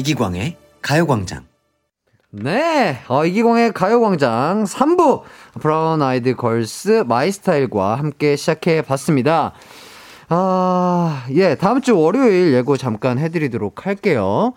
[0.02, 1.46] 이기광의 가요광장.
[2.32, 5.22] 네, 어, 이기광의 가요광장 3부
[5.60, 9.54] 브라운 아이드 걸스 My Style과 함께 시작해 봤습니다.
[10.30, 14.54] 아, 예, 다음 주 월요일 예고 잠깐 해드리도록 할게요.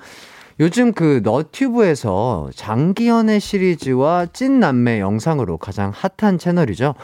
[0.61, 6.94] 요즘 그 너튜브에서 장기연애 시리즈와 찐 남매 영상으로 가장 핫한 채널이죠.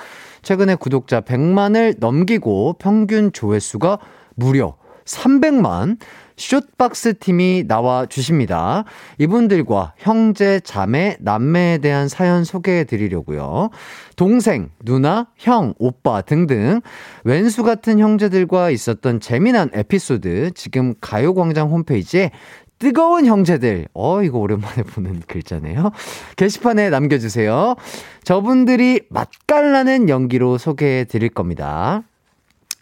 [0.41, 3.99] 최근에 구독자 100만을 넘기고 평균 조회수가
[4.37, 5.99] 무려 300만,
[6.37, 8.85] 숏박스 팀이 나와 주십니다.
[9.19, 13.69] 이분들과 형제, 자매, 남매에 대한 사연 소개해 드리려고요.
[14.17, 16.81] 동생, 누나, 형, 오빠 등등
[17.25, 22.31] 왼수 같은 형제들과 있었던 재미난 에피소드 지금 가요광장 홈페이지에
[22.79, 23.89] 뜨거운 형제들.
[23.93, 25.91] 어, 이거 오랜만에 보는 글자네요.
[26.37, 27.77] 게시판에 남겨주세요.
[28.25, 32.03] 저분들이 맛깔나는 연기로 소개해 드릴 겁니다.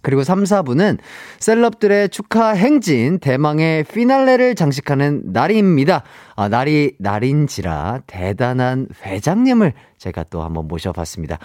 [0.08, 0.96] 그리고 3, 4부는
[1.38, 6.02] 셀럽들의 축하 행진 대망의 피날레를 장식하는 날입니다.
[6.34, 11.38] 아, 날이 날인지라 대단한 회장님을 제가 또 한번 모셔봤습니다.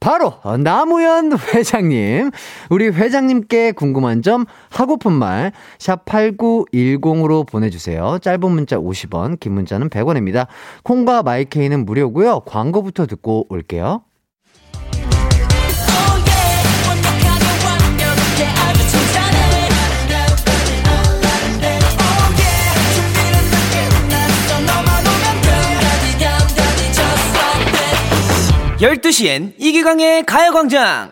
[0.00, 2.30] 바로 나무현 회장님.
[2.70, 8.20] 우리 회장님께 궁금한 점, 하고픈 말, 샵 8910으로 보내주세요.
[8.22, 10.46] 짧은 문자 50원, 긴 문자는 100원입니다.
[10.82, 12.40] 콩과 마이케이는 무료고요.
[12.46, 14.00] 광고부터 듣고 올게요.
[28.80, 31.10] 열두 시엔 이기광의 가요광장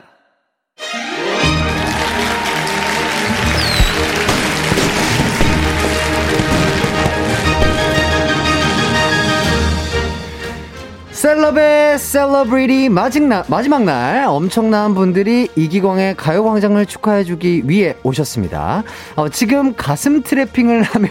[11.11, 18.85] 셀럽의 셀러브리티 마지막 날, 마지막 날 엄청난 분들이 이기광의 가요광장을 축하해주기 위해 오셨습니다.
[19.16, 21.09] 어, 지금 가슴 트래핑을 하며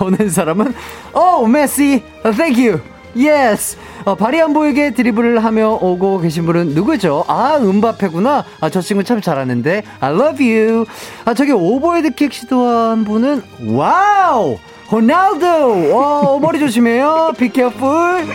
[0.00, 0.72] 오는 사람은
[1.12, 2.02] 오 메시,
[2.34, 2.80] thank you.
[3.16, 3.76] Yes.
[4.04, 7.24] 어, 발이 안 보이게 드리블을 하며 오고 계신 분은 누구죠?
[7.28, 8.44] 아, 음바페구나.
[8.60, 9.82] 아, 저 친구 참 잘하는데.
[10.00, 10.86] I love you.
[11.24, 13.42] 아, 저기 오버헤드 킥 시도한 분은
[13.74, 14.58] wow!
[14.90, 15.90] 호날두!
[15.94, 17.32] 어, 머리 조심해요.
[17.38, 18.26] Be careful.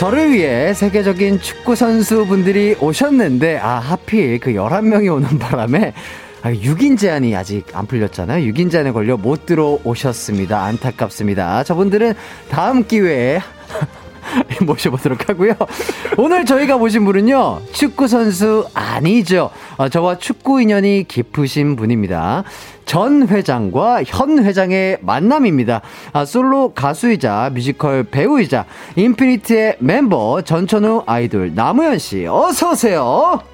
[0.00, 5.92] 저를 위해 세계적인 축구 선수분들이 오셨는데, 아, 하필 그 11명이 오는 바람에,
[6.40, 8.50] 아, 6인 제한이 아직 안 풀렸잖아요.
[8.50, 10.64] 6인 제한에 걸려 못 들어오셨습니다.
[10.64, 11.64] 안타깝습니다.
[11.64, 12.14] 저분들은
[12.48, 13.40] 다음 기회에
[14.62, 15.54] 모셔보도록 하고요.
[16.16, 19.50] 오늘 저희가 모신 분은요, 축구선수 아니죠.
[19.76, 22.44] 어, 저와 축구 인연이 깊으신 분입니다.
[22.84, 25.80] 전 회장과 현 회장의 만남입니다.
[26.12, 28.64] 아, 솔로 가수이자 뮤지컬 배우이자
[28.96, 33.49] 인피니트의 멤버 전천후 아이돌 남우현 씨 어서 오세요.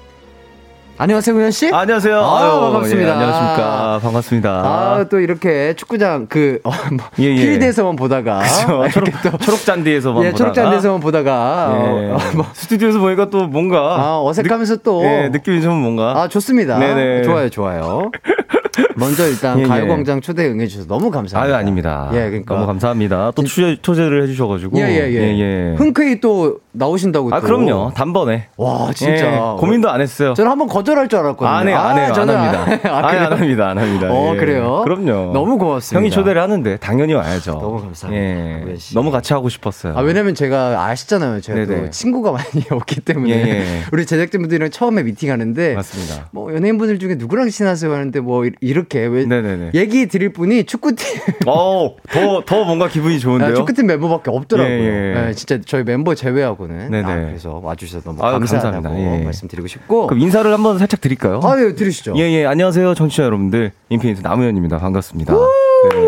[0.99, 1.69] 안녕하세요, 우현 씨.
[1.71, 2.19] 안녕하세요.
[2.19, 3.07] 아, 아유, 반갑습니다.
[3.07, 3.99] 예, 안녕하십니까.
[4.01, 4.49] 반갑습니다.
[4.49, 7.35] 아, 또 이렇게 축구장 그 어, 뭐 예, 예.
[7.35, 8.89] 필드에서만 보다가 그쵸.
[9.21, 10.37] 초록, 초록 잔디에서만 예, 보다가.
[10.37, 11.77] 초록 잔디에서만 보다가 예.
[12.09, 16.27] 어, 어, 뭐 스튜디오에서 보니까 또 뭔가 아, 어색하면서 또 예, 느낌이 좀 뭔가 아,
[16.27, 16.79] 좋습니다.
[16.79, 17.21] 네네.
[17.23, 18.09] 좋아요, 좋아요.
[18.97, 19.67] 먼저 일단 예, 예.
[19.67, 21.39] 가요광장 초대 응해주셔서 너무 감사합니다.
[21.41, 22.09] 아유 아닙니다.
[22.13, 23.31] 예, 그러니까 너무 감사합니다.
[23.35, 25.39] 또 초대, 초대를 해주셔가지고 예, 예, 예.
[25.39, 25.75] 예.
[25.77, 27.45] 흔쾌히 또 나오신다고 아 또.
[27.45, 27.91] 그럼요.
[27.95, 28.47] 단번에.
[28.57, 29.33] 와, 진짜.
[29.33, 30.33] 예, 고민도 안 했어요.
[30.35, 31.49] 저는 한번 거절할 줄 알았거든요.
[31.49, 32.89] 안 해요, 안 해요, 안 저는 합니다.
[32.91, 33.33] 아, 안?
[33.33, 34.07] 합니다, 안 합니다.
[34.11, 34.37] 어, 예.
[34.37, 34.81] 그래요?
[34.83, 35.31] 그럼요.
[35.33, 35.99] 너무 고맙습니다.
[35.99, 37.53] 형이 초대를 하는데 당연히 와야죠.
[37.53, 38.75] 너무 감사합니다, 예.
[38.93, 39.93] 너무 같이 하고 싶었어요.
[39.97, 41.41] 아, 왜냐면 제가 아시잖아요.
[41.41, 41.89] 제가 또.
[41.89, 43.31] 친구가 많이 없기 때문에.
[43.33, 43.81] 예, 예.
[43.91, 45.73] 우리 제작진분들이랑 처음에 미팅하는데.
[45.75, 46.29] 맞습니다.
[46.31, 48.51] 뭐 연예인분들 중에 누구랑 친하세요 하는데 뭐 이-
[48.87, 49.71] 이렇게 왜 네네네.
[49.73, 53.51] 얘기 드릴 분이 축구팀 어, 더, 더 뭔가 기분이 좋은데요?
[53.51, 54.73] 아, 축구팀 멤버밖에 없더라고요.
[54.73, 55.27] 예, 예.
[55.27, 57.11] 예, 진짜 저희 멤버 제외하고는 네네.
[57.11, 59.19] 아, 그래서 와주셔서 너무 아유, 감사하다고 감사합니다.
[59.19, 59.23] 예.
[59.25, 60.07] 말씀드리고 싶고.
[60.07, 61.41] 그럼 인사를 한번 살짝 드릴까요?
[61.43, 62.13] 아, 예, 들으시죠.
[62.17, 62.45] 예, 예.
[62.45, 62.93] 안녕하세요.
[62.95, 63.71] 청취자 여러분들.
[63.89, 64.77] 인피니트 남우현입니다.
[64.79, 65.33] 반갑습니다.
[65.33, 65.99] 네.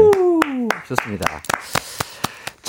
[0.87, 1.41] 좋습니다.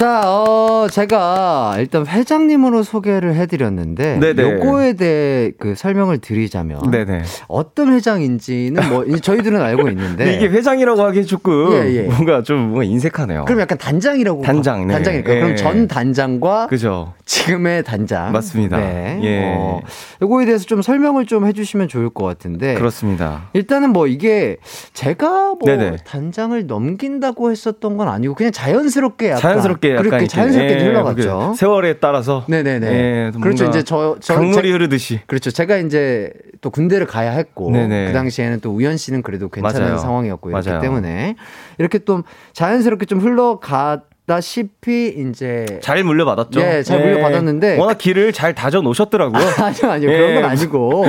[0.01, 4.43] 자, 어, 제가 일단 회장님으로 소개를 해드렸는데, 네네.
[4.43, 7.21] 요거에 대해 그 설명을 드리자면, 네네.
[7.49, 12.03] 어떤 회장인지는 뭐 저희들은 알고 있는데, 이게 회장이라고 하기 조금 예, 예.
[12.05, 13.45] 뭔가 좀 뭔가 인색하네요.
[13.45, 14.95] 그럼 약간 단장이라고 단장, 네.
[14.95, 15.37] 단장일까요?
[15.37, 15.41] 예.
[15.41, 17.13] 그럼 전 단장과 그죠?
[17.27, 18.79] 지금의 단장 맞습니다.
[18.79, 19.21] 네.
[19.23, 19.55] 예.
[19.55, 19.83] 어,
[20.23, 23.51] 요거에 대해서 좀 설명을 좀 해주시면 좋을 것 같은데, 그렇습니다.
[23.53, 24.57] 일단은 뭐 이게
[24.95, 25.99] 제가 뭐 네네.
[26.07, 31.49] 단장을 넘긴다고 했었던 건 아니고 그냥 자연스럽게 약간 자연스럽게 그렇게 이렇게, 자연스럽게 예, 흘러갔죠.
[31.53, 32.87] 그 세월에 따라서 네네네.
[33.27, 33.67] 예, 좀 그렇죠.
[33.67, 35.51] 이제 저, 저 강물이 제- 흐르듯이 그렇죠.
[35.51, 38.07] 제가 이제 또 군대를 가야 했고 네네.
[38.09, 39.99] 그 당시에는 또 우연 씨는 그래도 괜찮은 맞아요.
[39.99, 40.81] 상황이었고 이렇기 맞아요.
[40.83, 41.37] 때문에
[41.79, 42.23] 이렇게 좀
[42.53, 43.59] 자연스럽게 좀 흘러
[44.31, 46.61] 갔다시피 이제 잘 물려받았죠.
[46.61, 49.43] 예, 잘 물려받았는데 워낙 길을 잘 다져 놓으셨더라고요.
[49.59, 50.11] 아니요, 아니요.
[50.13, 50.17] 예.
[50.17, 51.05] 그런 건 아니고.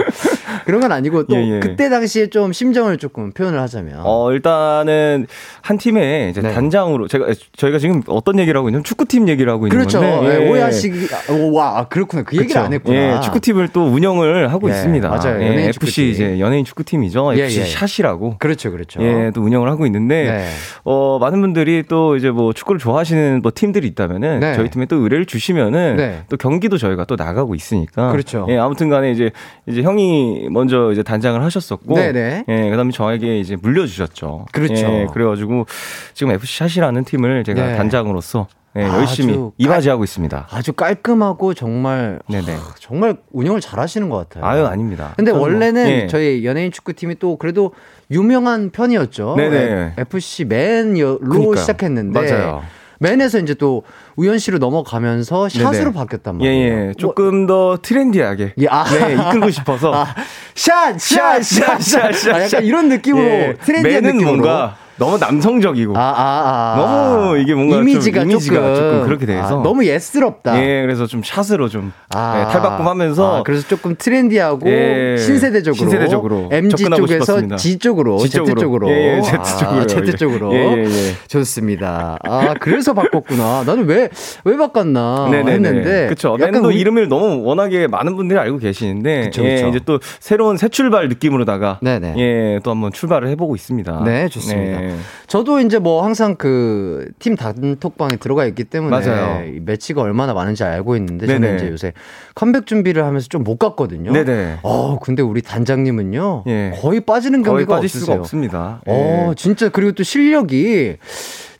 [0.66, 1.60] 그런 건 아니고 또 예, 예.
[1.60, 4.02] 그때 당시에 좀 심정을 조금 표현을 하자면.
[4.04, 5.28] 어, 일단은
[5.62, 6.54] 한 팀에 이제 네.
[6.54, 10.00] 단장으로 제가 저희가 지금 어떤 얘기를 하고 있냐면 축구팀 얘기를 하고 있는 그렇죠.
[10.02, 12.24] 건데 예, 오해하시기, 아, 오, 와, 아, 그렇구나.
[12.24, 12.62] 그 얘기를.
[12.62, 12.96] 안 했구나.
[13.18, 15.10] 예, 축구팀을 또 운영을 하고 예, 있습니다.
[15.10, 15.42] 맞아요.
[15.42, 16.10] 예, 연예인 FC 축구팀.
[16.10, 17.38] 이제 연예인 축구팀이죠.
[17.38, 17.66] 예, FC 예.
[17.66, 18.38] 샷이라고.
[18.40, 19.02] 그렇죠, 그렇죠.
[19.02, 20.48] 예, 또 운영을 하고 있는데 네.
[20.84, 24.54] 어, 많은 분들이 또 이제 뭐 축구를 좋아하시 는 뭐 팀들이 있다면은 네.
[24.56, 26.24] 저희 팀에 또 의뢰를 주시면은 네.
[26.30, 28.46] 또 경기도 저희가 또 나가고 있으니까 그렇죠.
[28.50, 29.32] 예, 아무튼 간에 이제
[29.66, 32.46] 이제 형이 먼저 이제 단장을 하셨었고 네네.
[32.48, 34.46] 예, 그다음에 저에게 이제 물려 주셨죠.
[34.52, 34.74] 그렇죠.
[34.76, 35.66] 예, 그래 가지고
[36.14, 37.76] 지금 FC 샷이라는 팀을 제가 네.
[37.76, 38.48] 단장으로서
[38.78, 40.48] 예, 아주 열심히 이바지하고 있습니다.
[40.50, 42.54] 아주 깔끔하고 정말, 네네.
[42.54, 44.46] 하, 정말 운영을 잘 하시는 것 같아요.
[44.46, 45.14] 아유, 아닙니다.
[45.18, 46.08] 근데 저는 뭐, 원래는 예.
[46.08, 47.74] 저희 연예인 축구팀이 또 그래도
[48.10, 49.36] 유명한 편이었죠.
[49.36, 49.94] 네네.
[49.98, 51.56] FC 그러니까요.
[51.58, 52.32] 시작했는데.
[52.32, 52.64] 맞아요.
[53.02, 53.84] 맨에서 이제 또
[54.16, 55.94] 우현 씨로 넘어가면서 샷으로 네네.
[55.94, 56.90] 바뀌었단 예, 말이에요.
[56.90, 56.94] 예.
[56.98, 58.54] 조금 더 trendy하게.
[58.60, 58.84] 예, 아.
[58.86, 59.94] 네, 이끌고 싶어서.
[59.96, 60.14] 아,
[60.56, 62.36] 샷, 샷, 샷, 샷, 샷.
[62.36, 64.26] 아, 약간 이런 느낌으로 예, trendy한 느낌으로.
[64.28, 65.98] 뭔가 너무 남성적이고.
[65.98, 66.76] 아, 아, 아.
[66.78, 69.60] 너무 이게 뭔가 좀 이미지가, 이미지가 조금, 조금 그렇게 돼서.
[69.60, 70.62] 아, 너무 예스럽다.
[70.62, 72.40] 예, 그래서 좀 샷으로 좀 아.
[72.40, 77.56] 예, 탈바꿈하면서 아, 그래서 조금 트렌디하고 예, 신세대적으로 신세대적으로 MG 쪽에서 싶었습니다.
[77.56, 78.62] G 쪽으로 Z 쪽으로.
[78.62, 79.88] 쪽으로 예, 예, Z 아, 쪽으로요.
[79.88, 81.16] Z 쪽으로 예, 예, 예.
[81.28, 82.20] 좋습니다.
[82.24, 83.64] 아 그래서 바꿨구나.
[83.66, 84.01] 나는 왜
[84.46, 86.36] 왜 바꿨나 했는데 그렇죠.
[86.40, 89.68] 약간 밴드 우- 이름을 너무 워낙에 많은 분들이 알고 계시는데 그쵸, 예, 그쵸.
[89.68, 92.16] 이제 또 새로운 새 출발 느낌으로다가 네네.
[92.18, 94.04] 예, 또 한번 출발을 해보고 있습니다.
[94.06, 94.80] 네, 좋습니다.
[94.82, 94.96] 네.
[95.28, 99.46] 저도 이제 뭐 항상 그 팀 단톡방에 들어가 있기 때문에 맞아요.
[99.46, 101.56] 이 매치가 얼마나 많은지 알고 있는데 저는 네네.
[101.58, 101.94] 이제 요새
[102.36, 104.12] 컴백 준비를 하면서 좀 못 갔거든요.
[104.14, 104.60] 네네.
[104.62, 106.74] 어 근데 우리 단장님은요 예.
[106.80, 108.06] 거의 빠지는 거의 경기가 빠질 없으세요.
[108.06, 108.82] 수가 없습니다.
[108.88, 109.36] 어, 예.
[109.36, 110.98] 진짜 그리고 또 실력이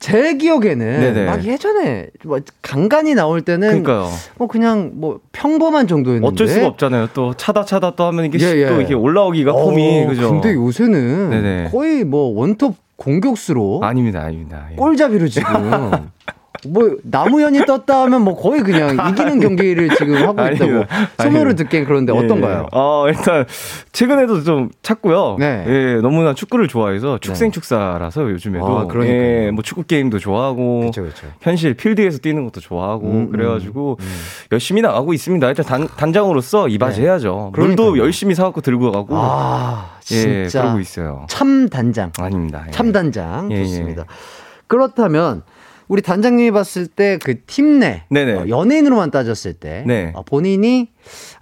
[0.02, 1.26] 제 기억에는 네네.
[1.28, 4.10] 막 예전에 뭐 간간히 나올 때는 그러니까요.
[4.36, 7.10] 뭐 그냥 뭐 평범한 정도였는데 어쩔 수가 없잖아요.
[7.14, 8.68] 또 차다 차다 또 하면 이게 예, 예.
[8.68, 10.32] 또 이렇게 올라오기가 폼이 어, 그죠?
[10.32, 11.70] 근데 요새는 네네.
[11.72, 14.68] 거의 뭐 원톱 공격수로 아닙니다, 아닙니다.
[14.72, 14.76] 예.
[14.76, 15.46] 골잡이로 지금
[16.68, 20.86] 뭐 나무현이 떴다 하면 뭐 거의 그냥 이기는 경기를 지금 하고 있다고
[21.18, 21.54] 아닙니다.
[21.56, 22.60] 듣기엔 그런데 예, 어떤가요?
[22.64, 22.68] 예.
[22.72, 23.46] 어, 일단
[23.92, 25.38] 최근에도 좀 찾고요.
[25.40, 25.66] 네.
[25.68, 29.20] 예, 너무나 축구를 좋아해서 축생축사라서 요즘에도 아, 그러니까요.
[29.20, 31.28] 예, 뭐 축구 게임도 좋아하고 그렇죠, 그렇죠.
[31.42, 33.98] 현실 필드에서 뛰는 것도 좋아하고 음, 그래가지고
[34.52, 35.48] 열심히 나가고 있습니다.
[35.48, 37.52] 일단 단, 단장으로서 이바지해야죠.
[37.56, 37.62] 네.
[37.62, 38.04] 물도 그러니까요.
[38.06, 41.26] 열심히 사갖고 들고 가고 아 예, 진짜 그러고 있어요.
[41.30, 42.12] 참 단장.
[42.20, 42.64] 아닙니다.
[42.68, 42.72] 예.
[42.72, 43.64] 참단장 예, 예.
[43.66, 44.06] 좋습니다.
[44.68, 45.44] 그렇다면
[45.92, 48.34] 우리 단장님이 봤을 때 그 팀내 네네.
[48.34, 50.14] 어, 연예인으로만 따졌을 때 네.
[50.16, 50.88] 어, 본인이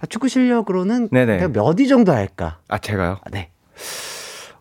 [0.00, 1.48] 아, 축구 실력으로는 네네.
[1.48, 2.58] 몇위 정도 할까?
[2.68, 3.18] 아 제가요?
[3.24, 3.50] 아, 네.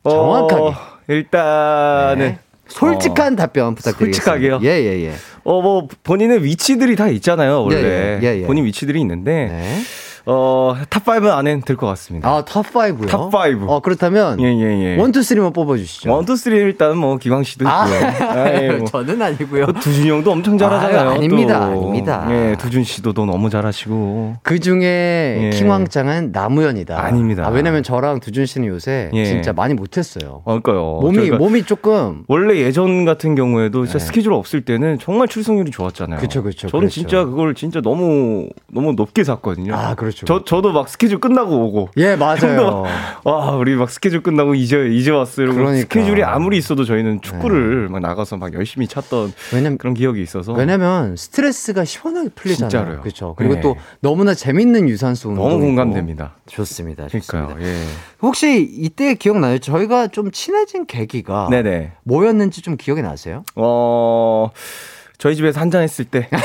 [0.04, 0.12] 어,
[0.48, 0.76] 정확하게.
[1.08, 2.40] 일단은 네.
[2.68, 4.32] 솔직한 답변 부탁드리겠습니다.
[4.32, 4.60] 솔직하게요?
[4.62, 5.14] 예, 예, 예.
[5.44, 8.46] 어 뭐 본인의 위치들이 다 있잖아요 원래 예, 예, 예, 예.
[8.46, 9.80] 본인 위치들이 있는데 네.
[10.26, 12.30] 어, top 5 안엔 들 것 같습니다.
[12.30, 13.35] 아, top 5요?
[13.35, 13.70] Top 5.
[13.70, 14.98] 어, 그렇다면 예, 예, 예.
[15.00, 16.12] one, two, three만 뽑아주시죠.
[16.12, 18.30] One, two, three 일단 뭐 기광 씨도 아, 있고요.
[18.30, 18.86] 아이, 뭐.
[18.86, 19.66] 저는 아니고요.
[19.68, 21.00] 그 두준 형도 엄청 잘하잖아요.
[21.00, 21.66] 아유, 아닙니다, 또.
[21.66, 22.28] 아닙니다.
[22.30, 24.36] 예, 두준 씨도 또 너무 잘하시고.
[24.44, 25.50] 그 중에 예.
[25.52, 27.00] 킹왕짱은 남우현이다.
[27.00, 27.46] 아닙니다.
[27.46, 29.26] 아, 왜냐면 저랑 두준 씨는 요새 예.
[29.26, 30.42] 진짜 많이 못했어요.
[30.46, 31.00] 어, 그러니까요.
[31.02, 34.06] 몸이 몸이 조금 원래 예전 같은 경우에도 진짜 네.
[34.06, 36.20] 스케줄 없을 때는 정말 출석률이 좋았잖아요.
[36.20, 36.94] 그쵸, 그쵸, 저는 그렇죠.
[36.94, 39.74] 진짜 그걸 진짜 너무 너무 높게 샀거든요.
[39.76, 40.26] 아, 그렇 죠.
[40.26, 41.90] 저 저도 막 스케줄 끝나고 오고.
[41.98, 42.86] 예 맞아요.
[43.24, 45.46] 와, 우리 막 스케줄 끝나고 이제 이제 왔어요.
[45.46, 45.76] 이러고 그러니까.
[45.76, 45.82] 네.
[45.82, 51.16] 스케줄이 아무리 있어도 저희는 축구를 막 나가서 막 열심히 찼던 왜냐면 그런 기억이 있어서 왜냐면
[51.16, 52.70] 스트레스가 시원하게 풀리잖아요.
[52.70, 53.02] 진짜로요.
[53.02, 53.36] 그렇죠.
[53.38, 53.62] 그리고 네.
[53.62, 56.34] 또 너무나 재밌는 유산소 운동 너무 공감됩니다.
[56.48, 57.08] 좋습니다.
[57.08, 57.48] 그러니까요.
[57.50, 57.68] 좋습니다.
[57.70, 57.84] 예.
[58.22, 59.60] 혹시 이때 기억나요?
[59.60, 61.94] 저희가 좀 친해진 계기가 네네.
[62.04, 63.44] 뭐였는지 좀 기억이 나세요?
[63.56, 64.50] 어
[65.18, 66.30] 저희 집에서 한잔 했을 때좀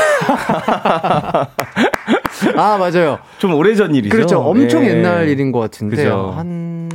[2.56, 3.18] 아 맞아요.
[3.54, 4.14] 오래전 일이죠.
[4.16, 4.40] 그렇죠.
[4.40, 4.90] 엄청 예.
[4.90, 6.32] 옛날 일인 것 같은데 그죠.
[6.36, 6.90] 한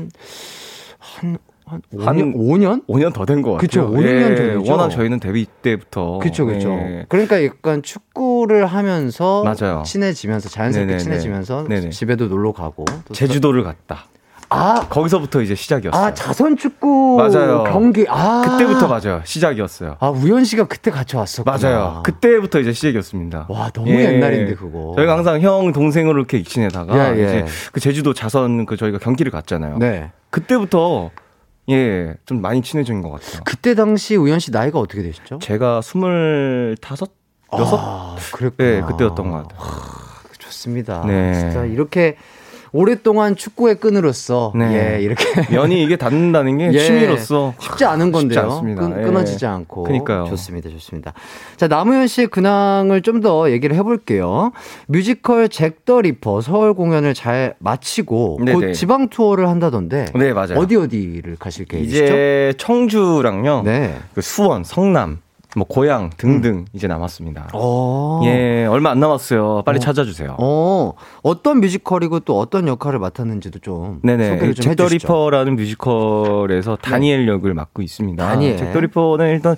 [1.00, 2.84] 한 한, 한 5년?
[2.88, 3.60] 5년 더 된 것 같아요.
[3.68, 4.72] 그쵸, 5, 6년 전이죠.
[4.72, 6.18] 워낙 저희는 데뷔 때부터.
[6.20, 6.70] 그렇죠, 그렇죠.
[6.72, 7.06] 예.
[7.10, 9.84] 그러니까 약간 축구를 하면서 맞아요.
[9.86, 11.04] 친해지면서 자연스럽게 네네네.
[11.04, 11.90] 친해지면서 네네.
[11.92, 14.06] 집에도 놀러 가고 또 제주도를 갔다.
[14.50, 16.04] 아, 거기서부터 이제 시작이었어요.
[16.04, 17.64] 아 자선 축구 맞아요.
[17.66, 19.22] 경기 아 그때부터 맞아요.
[19.24, 19.98] 시작이었어요.
[20.00, 21.58] 아 우현 씨가 그때 같이 왔었구나.
[21.58, 22.04] 맞아요.
[22.04, 23.46] 그때부터 이제 시작이었습니다.
[23.50, 24.06] 와 너무 예.
[24.06, 24.94] 옛날인데 그거.
[24.96, 27.24] 저희가 항상 형 동생으로 이렇게 지내다가 예, 예.
[27.24, 29.78] 이제 그 제주도 자선 그 저희가 경기를 갔잖아요.
[29.78, 30.12] 네.
[30.32, 31.12] 그때부터
[31.70, 33.42] 예, 좀 많이 친해진 것 같아요.
[33.46, 35.38] 그때 당시 우현 씨 나이가 어떻게 되시죠?
[35.40, 37.12] 제가 스물다섯,
[37.54, 38.70] 여섯, 아, 그랬구나.
[38.70, 39.60] 네, 그때였던 것 같아요.
[40.40, 41.04] 좋습니다.
[41.06, 41.36] 네.
[41.36, 42.16] 진짜 이렇게
[42.72, 44.96] 오랫동안 축구의 끈으로서 네.
[44.98, 45.24] 예, 이렇게
[45.56, 46.80] 연이 이게 닿는다는 게 예.
[46.80, 48.42] 취미로서 쉽지 않은 건데요.
[48.42, 48.82] 않습니다.
[48.82, 49.04] 끊, 예.
[49.04, 49.84] 끊어지지 않고.
[49.84, 50.26] 그러니까요.
[50.26, 50.70] 좋습니다.
[50.70, 51.14] 좋습니다.
[51.58, 54.52] 자, 남우현 씨의 근황을 좀 더 얘기를 해볼게요.
[54.88, 58.74] 뮤지컬 잭 더 리퍼 서울 공연을 잘 마치고 곧 네네.
[58.74, 60.06] 지방 투어를 한다던데.
[60.16, 60.56] 네 맞아요.
[60.58, 62.04] 어디 어디를 가실 계획이시죠?
[62.04, 63.96] 이제 청주랑요, 네.
[64.14, 65.20] 그 수원, 성남,
[65.56, 67.42] 뭐 고양 등등 이제 남았습니다.
[67.42, 67.50] 음.
[67.54, 68.22] 어.
[68.26, 69.64] 예, 얼마 안 남았어요.
[69.66, 69.80] 빨리 어.
[69.80, 70.36] 찾아주세요.
[70.40, 70.94] 어,
[71.24, 74.30] 어떤 뮤지컬이고 또 어떤 역할을 맡았는지도 좀 네네.
[74.30, 75.08] 소개를 좀 잭더 해주시죠.
[75.08, 78.28] 리퍼라는 뮤지컬에서 다니엘 역을 맡고 있습니다.
[78.28, 78.58] 다니엘.
[78.58, 79.56] 잭더 리퍼는 일단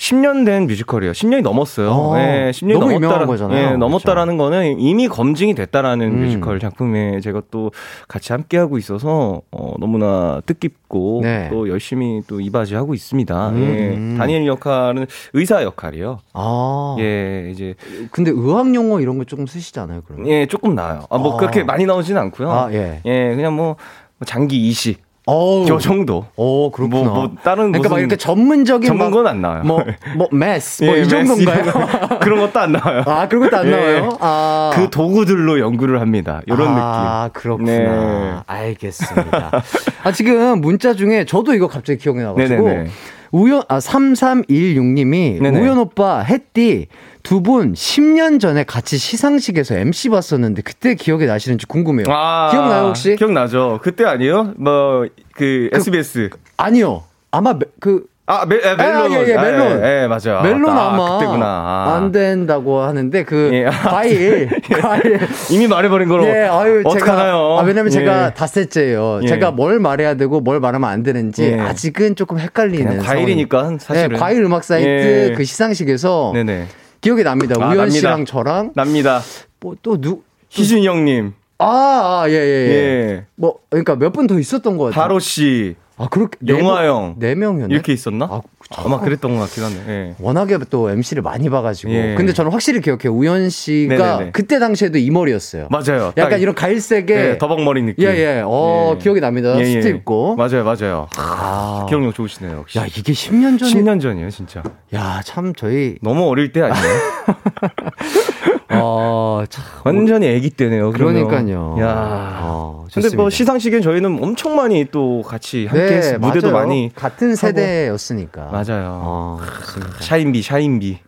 [0.00, 1.12] 10년 된 뮤지컬이에요.
[1.12, 1.90] 10년이 넘었어요.
[1.90, 3.72] 어, 예, 10년이 너무 유명한 넘었다라, 거잖아요.
[3.72, 6.20] 예, 넘었다라는 거는 이미 검증이 됐다라는 음.
[6.22, 7.70] 뮤지컬 작품에 제가 또
[8.08, 11.48] 같이 함께 하고 있어서 어, 너무나 뜻깊고 네.
[11.50, 13.48] 또 열심히 또 이바지하고 있습니다.
[13.50, 14.14] 음.
[14.14, 16.20] 예, 다니엘 역할은 의사 역할이요.
[16.32, 16.96] 아.
[16.98, 17.74] 예, 이제
[18.10, 20.28] 근데 의학 용어 이런 거 조금 쓰시잖아요, 그러면.
[20.28, 21.04] 예, 조금 나아요.
[21.10, 21.36] 아, 뭐 아.
[21.36, 22.50] 그렇게 많이 나오지는 않고요.
[22.50, 23.02] 아, 예.
[23.04, 23.76] 예, 그냥 뭐
[24.24, 25.68] 장기 이식 어우.
[25.68, 26.26] 요 정도.
[26.36, 27.04] 어, 그렇구나.
[27.04, 29.62] 뭐, 뭐 다른 그러니까 막 이렇게 전문적인 전문 막건안 나와요.
[29.64, 29.84] 뭐,
[30.16, 32.18] 뭐, 메스, 예, 뭐, 이 메스 정도인가요?
[32.20, 33.02] 그런 것도 안 나와요.
[33.06, 33.70] 아, 그런 것도 안 예.
[33.70, 34.08] 나와요?
[34.20, 34.70] 아.
[34.74, 36.40] 그 도구들로 연구를 합니다.
[36.46, 37.40] 이런 아, 느낌.
[37.40, 37.70] 그렇구나.
[37.70, 38.34] 네.
[38.46, 39.62] 알겠습니다.
[40.02, 42.68] 아, 지금 문자 중에 저도 이거 갑자기 기억이 나 가지고.
[42.68, 42.90] 네네네.
[43.32, 45.60] 우연, 아, 3316님이 네네.
[45.60, 46.88] 우연 오빠, 햇띠
[47.22, 52.06] 두 분 10년 전에 같이 시상식에서 MC 봤었는데 그때 기억이 나시는지 궁금해요.
[52.08, 53.16] 아, 기억나요, 혹시?
[53.16, 53.78] 기억나죠.
[53.82, 54.54] 그때 아니에요?
[54.56, 56.30] 뭐, 그, SBS.
[56.56, 57.04] 아니요.
[57.30, 58.96] 아마 매- 그 아, 멜, 에, 멜론.
[58.96, 59.82] 아, 예, 예, 멜론.
[59.84, 60.42] 예, 예, 맞아요.
[60.42, 61.44] 멜론 아, 아마 그때구나.
[61.46, 61.94] 아.
[61.96, 63.64] 안 된다고 하는데 그 예.
[63.82, 64.48] 과일
[64.80, 65.18] 과일
[65.50, 66.26] 이미 말해버린 걸로.
[66.26, 67.32] 예, 아유, 어떡하나요?
[67.32, 67.90] 제가, 아, 왜냐면 예.
[67.90, 69.20] 제가 닷새째예요.
[69.24, 69.26] 예.
[69.26, 71.58] 제가 뭘 말해야 되고 뭘 말하면 안 되는지 예.
[71.60, 72.98] 아직은 조금 헷갈리는.
[72.98, 74.10] 과일이니까, 사실은.
[74.10, 74.86] 네, 과일 음악 사이트
[75.32, 75.34] 예.
[75.36, 76.66] 그 시상식에서 네네.
[77.00, 77.54] 기억이 납니다.
[77.58, 77.98] 아, 우연 납니다.
[77.98, 79.20] 씨랑 저랑 납니다.
[79.60, 81.32] 뭐 또 누, 희준 형님.
[81.58, 82.70] 아, 아, 예, 예, 예.
[82.72, 83.24] 예.
[83.36, 85.02] 뭐, 그러니까 몇 분 더 있었던 것 같아요.
[85.02, 85.76] 바로 씨.
[86.02, 86.38] 아, 그렇게.
[86.40, 87.14] 네 영화 명- 형.
[87.18, 87.74] 네 명이었나?
[87.74, 88.24] 이렇게 있었나?
[88.30, 88.40] 아,
[88.76, 89.74] 아마 그랬던 것 같긴 하네.
[89.88, 90.14] 예.
[90.18, 91.92] 워낙에 또 MC를 많이 봐가지고.
[91.92, 92.14] 예.
[92.16, 93.12] 근데 저는 확실히 기억해요.
[93.12, 94.30] 우연 씨가 네네네.
[94.32, 95.68] 그때 당시에도 이 머리였어요.
[95.70, 96.12] 맞아요.
[96.16, 97.16] 약간 딱 이런 갈색의.
[97.16, 98.08] 예, 더벅머리 느낌.
[98.08, 98.42] 예, 예.
[98.46, 98.98] 어, 예.
[98.98, 99.58] 기억이 납니다.
[99.60, 99.90] 예, 수트 예.
[99.90, 100.36] 입고.
[100.36, 101.08] 맞아요, 맞아요.
[101.18, 101.84] 아.
[101.88, 102.78] 기억력 좋으시네요, 역시.
[102.78, 103.70] 야, 이게 10년 전에.
[103.70, 104.62] 10년 전이에요, 진짜.
[104.94, 105.96] 야, 참, 저희.
[106.00, 106.94] 너무 어릴 때 아니에요?
[108.72, 109.64] 어, 참.
[109.84, 110.92] 완전히 애기 때네요.
[110.92, 111.26] 그러면.
[111.26, 111.76] 그러니까요.
[111.80, 112.38] 야.
[112.42, 113.30] 어, 근데 뭐 좋습니다.
[113.30, 116.66] 시상식엔 저희는 엄청 많이 또 같이 함께 네, 했 무대도 맞아요.
[116.66, 118.46] 많이 같은 세대였으니까.
[118.46, 119.00] 맞아요.
[119.02, 120.00] 어, 좋습니다.
[120.00, 120.98] 샤인비, 샤인비.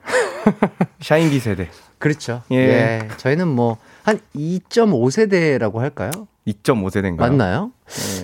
[1.01, 1.69] 샤인비 세대.
[1.99, 2.43] 그렇죠.
[2.51, 2.57] 예.
[2.57, 3.09] 예.
[3.17, 6.11] 저희는 뭐, 한 2.5세대라고 할까요?
[6.49, 7.17] 2.5세대인가요?
[7.17, 7.71] 맞나요?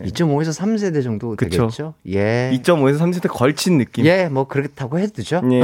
[0.03, 0.11] 네.
[0.11, 1.63] 2.5에서 3세대 정도 그쵸.
[1.69, 1.95] 되겠죠?
[2.09, 2.51] 예.
[2.55, 4.05] 2.5에서 3세대 걸친 느낌.
[4.07, 5.43] 예, 뭐 그렇다고 해두죠.
[5.53, 5.63] 예.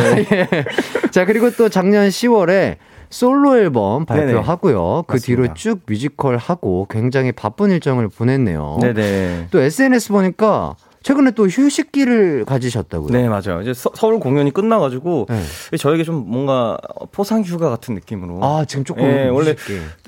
[1.10, 2.76] 자, 그리고 또 작년 10월에
[3.10, 5.04] 솔로 앨범 발표하고요.
[5.06, 5.42] 그 맞습니다.
[5.42, 8.78] 뒤로 쭉 뮤지컬 하고 굉장히 바쁜 일정을 보냈네요.
[8.80, 9.48] 네네.
[9.50, 13.10] 또 SNS 보니까 최근에 또 휴식기를 가지셨다고요?
[13.10, 13.60] 네, 맞아요.
[13.60, 15.76] 이제 서, 울 공연이 끝나가지고 네.
[15.76, 16.78] 저에게 좀 뭔가
[17.12, 18.42] 포상 휴가 같은 느낌으로.
[18.42, 19.54] 아, 지금 조금 예, 원래.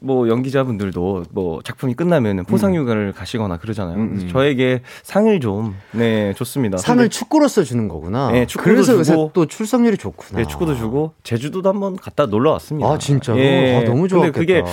[0.03, 3.94] 뭐 연기자분들도 뭐 작품이 끝나면은 포상 휴가를 가시거나 그러잖아요.
[3.94, 4.28] 음, 음.
[4.32, 6.78] 저에게 상을 좀 네, 좋습니다.
[6.78, 8.32] 상을 축구로서 주는 거구나.
[8.32, 9.30] 네, 축구도 그래서 주고.
[9.34, 10.40] 또 출석률이 좋구나.
[10.40, 12.88] 네, 축구도 주고 제주도도 한번 갔다 놀러 왔습니다.
[12.88, 13.38] 아, 진짜로?
[13.38, 13.76] 예.
[13.76, 14.32] 아, 너무 좋았겠다.
[14.32, 14.64] 근데 그게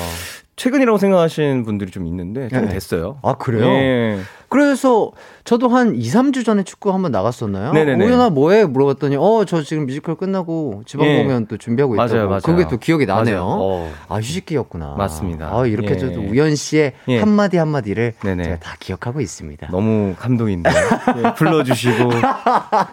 [0.55, 2.74] 최근이라고 생각하시는 분들이 좀 있는데 좀 네.
[2.74, 3.17] 됐어요.
[3.24, 3.65] 아, 그래요?
[3.65, 4.19] 예.
[4.54, 5.12] 그래서
[5.45, 7.74] 저도 한 2, 3주 전에 축구 한번 나갔었나요?
[7.74, 8.06] 네네네.
[8.06, 8.66] 우연아 뭐해?
[8.66, 11.24] 물어봤더니 어, 저 지금 뮤지컬 끝나고 지방 예.
[11.24, 12.14] 공연 또 준비하고 있다고.
[12.14, 12.41] 맞아요, 맞아요.
[12.41, 13.41] 그게 또 기억이 나네요.
[13.43, 13.91] 어.
[14.10, 14.93] 아, 휴식기였구나.
[14.95, 15.49] 맞습니다.
[15.51, 15.97] 아, 이렇게 예.
[15.97, 17.20] 저도 우연 씨의 예.
[17.20, 18.43] 한 마디 한 마디를 네네.
[18.43, 19.70] 제가 다 기억하고 있습니다.
[19.72, 22.12] 너무 감동인데 예, 불러주시고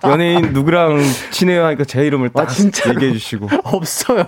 [0.09, 0.99] 연예인 누구랑
[1.31, 2.95] 친해요 하니까 제 이름을 딱 아, 진짜로?
[2.95, 4.25] 얘기해 주시고 없어요.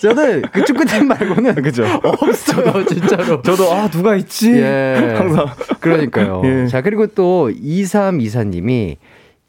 [0.00, 1.84] 저는 그 축구팀 말고는 그죠?
[2.02, 3.40] 없어요, 진짜로.
[3.42, 5.14] 저도 아 누가 있지 예.
[5.16, 5.46] 항상
[5.78, 6.42] 그러니까요.
[6.48, 6.66] 예.
[6.68, 8.96] 자, 그리고 또 2324님이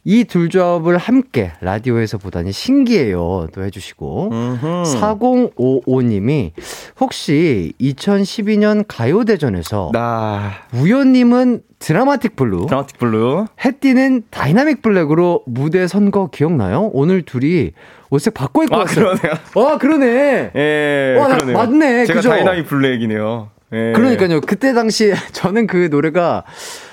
[0.05, 3.47] 이둘 조합을 함께 라디오에서 보다니 신기해요.
[3.53, 4.29] 또 해주시고.
[4.31, 4.65] 음흠.
[4.99, 6.51] 4055님이
[6.99, 16.27] 혹시 2012년 가요대전에서 나 우현님은 Dramatic Blue, Dramatic Blue 해띠는 Dynamic Black으로 무대 선 거
[16.31, 16.89] 기억나요?
[16.93, 17.71] 오늘 둘이
[18.09, 18.95] 옷색 바꿔 입고 아 왔어요.
[19.15, 20.51] 그러네요 와, 그러네.
[20.55, 22.05] 예 와, 나- 그러네요 맞네.
[22.05, 22.29] 제가 그죠?
[22.29, 23.93] Dynamic Black이네요 예.
[23.95, 24.41] 그러니까요.
[24.41, 26.43] 그때 당시 저는 그 노래가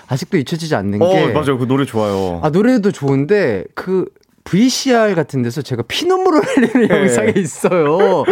[0.08, 1.58] 아직도 잊혀지지 않는 어 게 맞아요.
[1.58, 2.40] 그 노래 좋아요.
[2.42, 4.06] 아, 노래도 좋은데 그
[4.46, 7.00] VCR 같은 데서 제가 피눈물을 흘리는 예.
[7.02, 8.24] 영상이 있어요.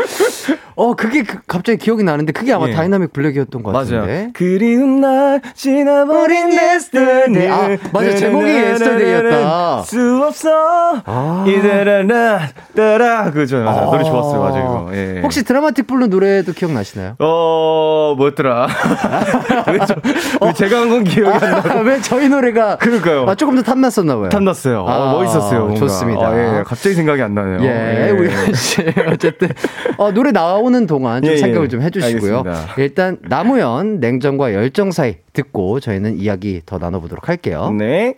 [0.76, 2.72] 어, 그게 그- 갑자기 기억이 나는데 그게 아마 예.
[2.72, 3.96] Dynamic Black이었던 것 같은데.
[3.96, 8.14] 맞아요 그리운 날 지나버린 yesterday 아, 맞아.
[8.16, 9.82] 제목이 yesterday였다.
[9.82, 10.48] 수 없어
[11.04, 11.44] 아.
[11.46, 13.90] 이대라라 따라 그죠 맞아요.
[13.90, 15.20] 노래 좋았어요 맞아요 이거 예.
[15.22, 17.16] 혹시 Dramatic Blue 노래도 기억나시나요?
[17.20, 18.66] 어 뭐였더라
[19.70, 19.94] 왜, 저,
[20.44, 21.58] 왜 제가 한 건 기억이 안 나.
[21.74, 23.26] 아, 왜 저희 노래가 그러니까요.
[23.28, 24.28] 아, 조금 더 탐났었나 봐요.
[24.28, 24.84] 탐났어요.
[24.88, 25.60] 아, 어, 멋있었어요.
[25.60, 25.78] 뭔가.
[25.80, 26.03] 좋습니다.
[26.12, 27.64] 아, 예, 갑자기 생각이 안 나네요.
[27.64, 29.48] 예, 우리 씨 어쨌든
[29.96, 31.38] 어, 노래 나오는 동안 좀 예, 예.
[31.38, 32.38] 생각을 좀 해주시고요.
[32.38, 32.74] 알겠습니다.
[32.78, 37.74] 일단 나무현 냉정과 열정 사이 듣고 저희는 이야기 더 나눠보도록 할게요.
[37.76, 38.16] 네.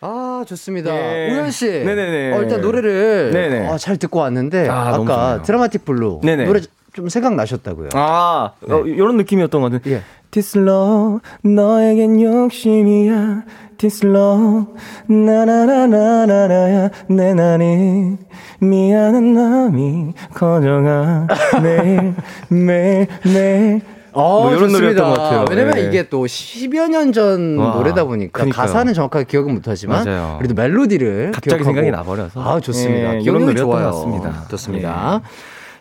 [0.00, 0.94] 아 좋습니다.
[0.94, 1.32] 예.
[1.32, 2.36] 우현 씨, 네네네.
[2.36, 3.68] 어, 일단 노래를 네네.
[3.68, 5.42] 어, 잘 듣고 왔는데 아, 까.
[5.42, 6.44] Dramatic Blue 네네.
[6.44, 6.60] 노래
[6.92, 7.90] 좀 생각 나셨다고요?
[7.94, 9.92] 아, 어, 이런 느낌이었던 것 같은.
[9.92, 10.02] 예.
[10.30, 13.42] This love, 너에겐 욕심이야.
[13.78, 14.66] This love,
[15.06, 16.90] 나나나나나나야.
[17.08, 18.16] 내 날이
[18.58, 21.28] 미안한 마음이 커져가.
[21.62, 22.14] 매일,
[22.48, 23.80] 매일, 매일.
[24.12, 24.78] 어, 뭐 이런 좋습니다.
[25.02, 25.44] 노래였던 것 같아요.
[25.48, 25.82] 왜냐면 예.
[25.86, 28.66] 이게 또 10여 년전 와, 노래다 보니까 그러니까요.
[28.66, 30.36] 가사는 정확하게 기억은 못하지만 맞아요.
[30.38, 31.64] 그래도 멜로디를 갑자기 기억하고.
[31.64, 32.42] 생각이 나버려서.
[32.42, 33.14] 아 좋습니다.
[33.14, 33.90] 예, 기억력이 이런 노래였던 좋아요.
[33.92, 34.42] 것 같습니다.
[34.44, 34.48] 예.
[34.50, 35.20] 좋습니다.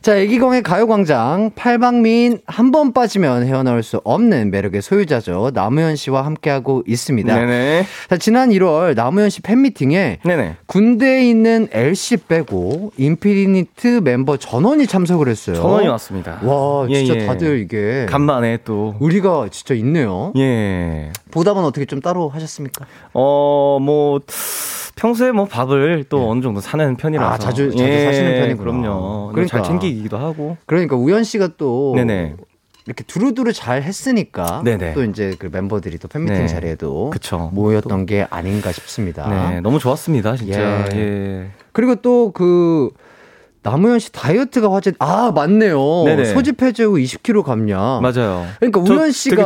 [0.07, 5.51] 자, 애기광의 가요광장 팔방미인 한번 빠지면 헤어나올 수 없는 매력의 소유자죠.
[5.53, 7.35] 남우현 씨와 함께하고 있습니다.
[7.37, 7.83] 네네.
[8.09, 10.55] 자, 지난 1월 남우현 씨 팬미팅에 네네.
[10.65, 15.57] 군대에 있는 LC 빼고 인피니트 멤버 전원이 참석을 했어요.
[15.57, 16.39] 전원이 왔습니다.
[16.41, 17.25] 와, 진짜 예, 예.
[17.25, 18.95] 다들 이게 간만에 또.
[19.01, 20.31] 우리가 진짜 있네요.
[20.37, 21.11] 예.
[21.31, 22.85] 보답은 어떻게 좀 따로 하셨습니까?
[23.13, 24.21] 어, 뭐,
[24.97, 27.29] 평소에 뭐 밥을 또 어느 정도 사는 편이라서.
[27.29, 27.35] 네.
[27.35, 28.57] 아, 자주- 자주 사시는 편이구나.
[28.57, 29.29] 그럼요.
[29.31, 29.57] 그러니까.
[29.57, 30.57] 잘 챙기 기도 하고.
[30.65, 32.35] 그러니까 우현 씨가 또 네네.
[32.85, 34.93] 이렇게 두루두루 잘 했으니까 네네.
[34.93, 36.47] 또 이제 그 멤버들이 또 팬미팅 네.
[36.47, 37.49] 자리에도 그쵸.
[37.53, 39.27] 모였던 게 아닌가 싶습니다.
[39.27, 40.87] 네, 너무 좋았습니다, 진짜.
[40.93, 40.97] 예.
[40.97, 41.51] 예.
[41.73, 42.91] 그리고 또 그
[43.63, 46.03] 남우현 씨 다이어트가 화제 아 맞네요.
[46.05, 46.25] 네네.
[46.25, 48.01] 소집 해제 후 20kg 감량.
[48.01, 48.45] 맞아요.
[48.59, 49.43] 그러니까 저 우현 씨가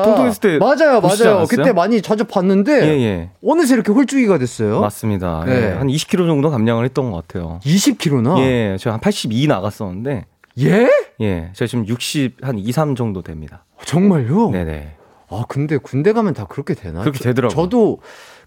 [0.59, 1.45] 맞아요, 맞아요.
[1.49, 3.29] 그때 많이 자주 봤는데 예, 예.
[3.43, 4.79] 어느새 이렇게 홀쭉이가 됐어요.
[4.79, 5.43] 맞습니다.
[5.47, 5.53] 네.
[5.53, 5.71] 예.
[5.71, 7.59] 한 20kg 정도 감량을 했던 것 같아요.
[7.63, 8.37] 20kg나.
[8.39, 10.25] 예, 제가 한 82 나갔었는데,
[10.59, 10.89] 예?
[11.21, 13.63] 예, 제가 지금 60, 한 2, 3 정도 됩니다.
[13.85, 14.51] 정말요?
[14.51, 14.95] 네네.
[15.29, 17.01] 아 근데 군대 가면 다 그렇게 되나?
[17.01, 17.55] 그렇게 되더라고요.
[17.55, 17.99] 저도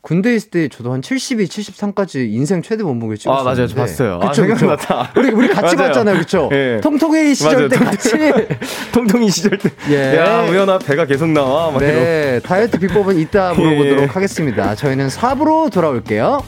[0.02, 3.40] 군대 있을 때 저도 한 72, 73까지 인생 최대 몸무게 찍었어요.
[3.40, 3.66] 아, 맞아요.
[3.66, 4.14] 저 봤어요.
[4.22, 4.58] 아, 그쵸, 그쵸.
[4.58, 5.12] 생각났다.
[5.16, 5.88] 우리 우리 같이 맞아요.
[5.88, 6.50] 봤잖아요, 그렇죠?
[6.52, 6.78] 예.
[6.82, 7.68] 통통이 시절 맞아요.
[7.70, 8.10] 때 통- 같이.
[8.92, 9.70] 통통이 시절 때.
[9.88, 10.16] 예.
[10.18, 11.70] 야, 우연아, 배가 계속 나와.
[11.70, 11.78] 막.
[11.78, 14.04] 네, 다이어트 비법은 이따 물어보도록 예.
[14.04, 14.74] 하겠습니다.
[14.74, 16.44] 저희는 4부로 돌아올게요.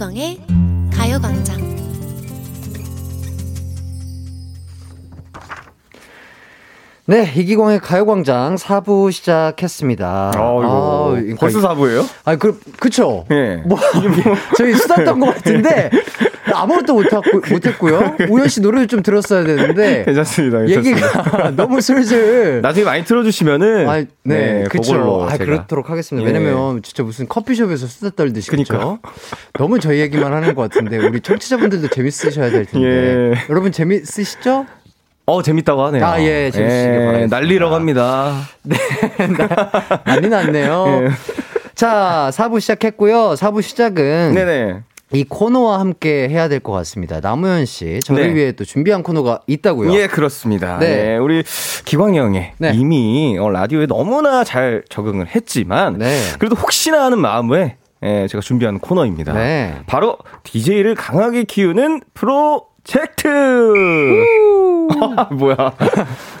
[0.00, 0.49] 이기광의
[7.10, 10.30] 네, 이기광의 가요광장 4부 시작했습니다.
[10.38, 12.08] 어, 이거 아, 그러니까 벌써 이- 4부예요?
[12.24, 13.24] 아, 그, 그쵸?
[13.32, 13.56] 예.
[13.66, 13.76] 뭐,
[14.56, 15.90] 저희 수다 떤것 같은데,
[16.54, 18.14] 아무것도 못했고, 못했고요.
[18.28, 20.58] 우현 씨 노래를 좀 들었어야 되는데, 괜찮습니다.
[20.60, 21.06] 괜찮습니다.
[21.08, 22.60] 얘기가 너무 슬슬.
[22.62, 24.92] 나중에 많이 틀어주시면은 아, 네, 그쵸.
[24.92, 25.36] 그걸로 아.
[25.36, 26.28] 그렇도록 하겠습니다.
[26.28, 26.32] 예.
[26.32, 28.62] 왜냐면 진짜 무슨 커피숍에서 수다 떨듯이 그쵸?
[28.62, 28.98] 그니까요.
[29.54, 32.86] 너무 저희 얘기만 하는 것 같은데 우리 청취자분들도 재밌으셔야 될 텐데.
[32.86, 33.34] 예.
[33.50, 34.66] 여러분 재밌으시죠?
[35.30, 36.04] 어 재밌다고 하네요.
[36.04, 37.36] 아, 예, 재밌으시길 바라겠습니다.
[37.38, 38.34] 날리러 갑니다.
[40.04, 41.02] 난리 났네요.
[41.06, 41.10] 예.
[41.74, 43.34] 자, 4부 시작했고요.
[43.34, 44.80] 4부 시작은 네네.
[45.12, 47.20] 이 코너와 함께 해야 될 것 같습니다.
[47.20, 48.34] 남우현 씨, 저를 네.
[48.34, 49.92] 위해 또 준비한 코너가 있다고요.
[49.94, 50.78] 예, 그렇습니다.
[50.78, 50.86] 네.
[51.04, 51.16] 네.
[51.16, 51.42] 우리
[51.84, 52.72] 기광 형이 네.
[52.74, 56.16] 이미 어, 라디오에 너무나 잘 적응을 했지만 네.
[56.38, 59.32] 그래도 혹시나 하는 마음에 예, 제가 준비한 코너입니다.
[59.34, 59.74] 네.
[59.86, 63.28] 바로 DJ를 강하게 키우는 프로젝트.
[65.30, 65.56] 뭐야?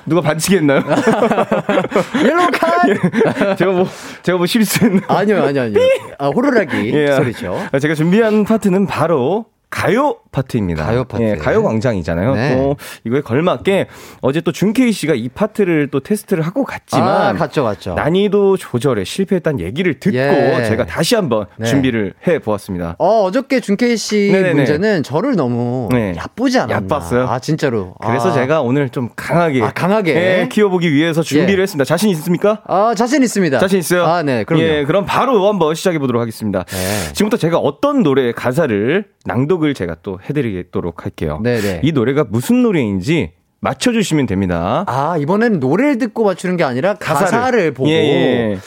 [0.04, 0.82] 누가 반칙했나요?
[2.26, 3.56] 옐로카드!
[3.56, 3.86] 제가 뭐
[4.24, 5.02] 제가 뭐 실수했나?
[5.06, 5.78] 아니요, 아니요, 아니요.
[6.18, 7.12] 아, 호루라기 예.
[7.12, 7.56] 소리죠.
[7.80, 10.84] 제가 준비한 파트는 바로 가요 파트입니다.
[10.84, 11.22] 가요 파트.
[11.22, 12.34] 예, 가요 광장이잖아요.
[12.34, 12.56] 네.
[12.56, 13.86] 또 이거에 걸맞게
[14.20, 17.94] 어제 또 준케이 씨가 이 파트를 또 테스트를 하고 갔지만 아, 갔죠, 갔죠.
[17.94, 20.64] 난이도 조절에 실패했다는 얘기를 듣고 예.
[20.66, 21.66] 제가 다시 한번 네.
[21.66, 22.96] 준비를 해 보았습니다.
[22.98, 24.54] 어, 어저께 준케이 씨 네네네.
[24.54, 26.14] 문제는 저를 너무 네.
[26.16, 26.74] 얕보지 않았나.
[26.96, 27.28] 얕봤어요?
[27.28, 27.94] 아, 진짜로.
[28.04, 28.32] 그래서 아.
[28.32, 30.14] 제가 오늘 좀 강하게, 아, 강하게?
[30.14, 31.62] 예, 키워보기 위해서 준비를 예.
[31.62, 31.84] 했습니다.
[31.84, 32.62] 자신 있습니까?
[32.66, 33.58] 아, 자신 있습니다.
[33.58, 34.04] 자신 있어요?
[34.04, 34.64] 아, 네, 그럼요.
[34.64, 36.64] 예, 그럼 바로 한번 시작해 보도록 하겠습니다.
[36.64, 37.12] 네.
[37.12, 41.40] 지금부터 제가 어떤 노래의 가사를 낭독을 제가 또 해드리도록 할게요.
[41.42, 41.80] 네네.
[41.84, 44.84] 이 노래가 무슨 노래인지 맞춰주시면 됩니다.
[44.86, 47.90] 아, 이번에는 노래를 듣고 맞추는 게 아니라 가사를, 보고.
[47.90, 48.58] 예, 예.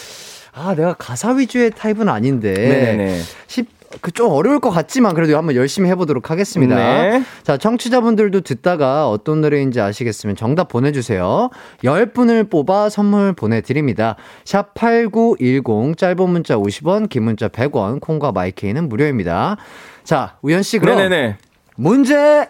[0.54, 2.54] 아, 내가 가사 위주의 타입은 아닌데.
[2.54, 3.20] 네네네.
[3.48, 3.68] 쉽,
[4.02, 6.76] 그좀 어려울 것 같지만 그래도 한번 열심히 해보도록 하겠습니다.
[6.76, 7.24] 네.
[7.44, 11.50] 자, 청취자분들도 듣다가 어떤 노래인지 아시겠으면 정답 보내주세요.
[11.84, 14.16] 10분을 뽑아 선물 보내드립니다.
[14.46, 19.58] 샵 8910, 짧은 문자 50원, 긴 문자 100원, 콩과 마이케이는 무료입니다.
[20.04, 21.38] 자, 우현 씨, 그럼 네네네.
[21.78, 22.48] 문제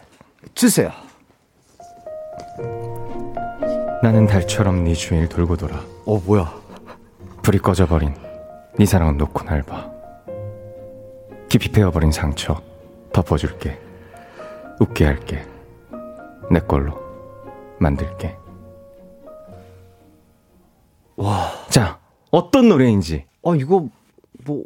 [0.56, 0.92] 주세요.
[4.02, 5.78] 나는 달처럼 네 주위를 돌고 돌아.
[6.06, 6.54] 어, 뭐야.
[7.42, 8.14] 불이 꺼져버린
[8.78, 9.90] 네 사랑은 놓고 날 봐.
[11.48, 12.62] 깊이 베어버린 상처
[13.14, 13.80] 덮어줄게.
[14.80, 15.46] 웃게 할게.
[16.52, 17.00] 내 걸로
[17.80, 18.36] 만들게.
[21.16, 21.52] 와.
[21.70, 22.00] 자,
[22.32, 23.26] 어떤 노래인지.
[23.44, 23.88] 어, 이거,
[24.46, 24.64] 뭐,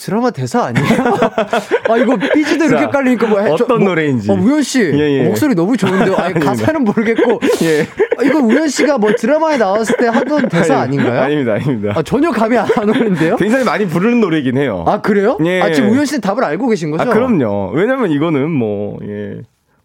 [0.00, 0.86] 드라마 대사 아니에요?
[1.90, 4.30] 아, 이거 삐지도 이렇게 자, 깔리니까 뭐, 해- 어떤 노래인지.
[4.30, 4.80] 어, 우현 씨.
[4.80, 5.20] 예, 예.
[5.20, 6.16] 어, 목소리 너무 좋은데요.
[6.16, 7.40] 아니, 가사는 모르겠고.
[7.62, 7.82] 예.
[8.18, 11.20] 아, 이거 우현 씨가 뭐 드라마에 나왔을 때 하던 대사 아닌가요?
[11.20, 11.92] 아닙니다, 아닙니다.
[11.94, 13.36] 아, 전혀 감이 안 오는데요?
[13.36, 14.84] 굉장히 많이 부르는 노래이긴 해요.
[14.88, 15.36] 아, 그래요?
[15.44, 15.60] 예.
[15.60, 17.02] 아, 지금 우현 씨는 답을 알고 계신 거죠?
[17.02, 17.72] 아, 그럼요.
[17.74, 19.42] 왜냐면 이거는 뭐, 예.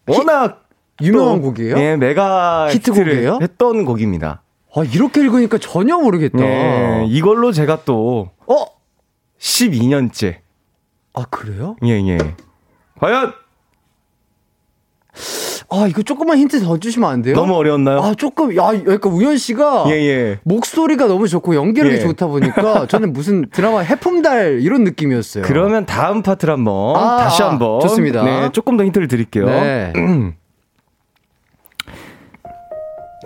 [0.07, 0.63] 워낙
[1.01, 1.77] 유명한 또, 곡이에요?
[1.77, 3.39] 예, 메가 히트곡이에요?
[3.41, 4.41] 했던 곡입니다.
[4.77, 6.39] 아, 이렇게 읽으니까 전혀 모르겠다.
[6.41, 8.65] 예, 이걸로 제가 또 어?
[9.39, 10.37] 12년째.
[11.13, 11.75] 아, 그래요?
[11.83, 12.17] 예, 예.
[12.99, 13.33] 과연
[15.69, 17.35] 아, 이거 조금만 힌트 더 주시면 안 돼요?
[17.35, 17.99] 너무 어려웠나요?
[17.99, 19.85] 아, 조금, 야, 그러니까 우현 씨가.
[19.87, 20.39] 예, 예.
[20.43, 21.99] 목소리가 너무 좋고 연기력이 예.
[22.01, 25.43] 좋다 보니까 저는 무슨 드라마 해품달 이런 느낌이었어요.
[25.45, 28.23] 그러면 다음 파트를 한 번 아, 다시 아, 한번 좋습니다.
[28.23, 29.45] 네, 조금 더 힌트를 드릴게요.
[29.45, 29.93] 네.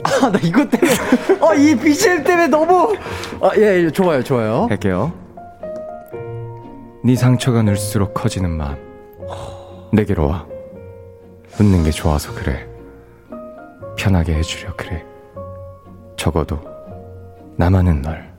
[0.04, 0.94] 아, 나 이것 때문에,
[1.42, 2.96] 아, 이 BGM 때문에 너무,
[3.42, 4.68] 아, 예, 예, 좋아요, 좋아요.
[4.70, 5.12] 할게요.
[7.02, 8.78] 네 상처가 늘수록 커지는 마음.
[9.94, 10.46] 내게로 와.
[11.60, 12.68] 웃는 게 좋아서 그래.
[13.98, 15.06] 편하게 해주려 그래.
[16.18, 16.60] 적어도
[17.58, 18.30] 나만은 널.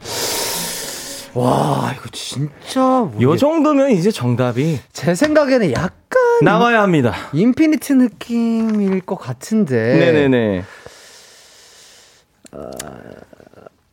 [1.34, 6.00] 와, 이거 진짜, 요 정도면 이제 정답이 제 생각에는 약간
[6.42, 7.14] 나와야 합니다.
[7.32, 9.98] 인피니트 느낌일 것 같은데.
[9.98, 10.64] 네네네.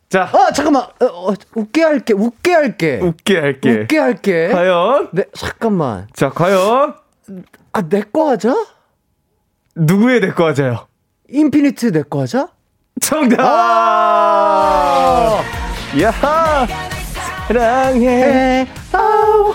[0.08, 2.98] 자, 아, 잠깐만, 어, 어, 웃게 할게, 웃게 할게.
[3.02, 3.70] 웃게 할게.
[3.82, 4.48] 웃게 할게.
[4.50, 5.10] 과연?
[5.12, 6.06] 네, 잠깐만.
[6.14, 6.94] 자, 과연?
[7.74, 8.54] 아, 내 거 하자?
[9.76, 10.86] 누구의 내 거 하자요?
[11.28, 12.48] 인피니트 내 거 하자?
[13.02, 13.38] 정답!
[13.40, 15.40] 아!
[16.00, 16.66] 야하!
[17.46, 18.08] 사랑해.
[18.08, 19.54] 해, 아우,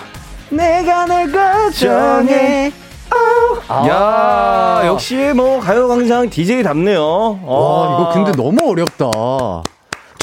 [0.50, 2.72] 내가 널 걱정해.
[3.10, 3.88] 아우.
[3.88, 7.40] 야, 역시 뭐 가요광장 DJ답네요.
[7.42, 9.10] 와, 이거 근데 너무 어렵다.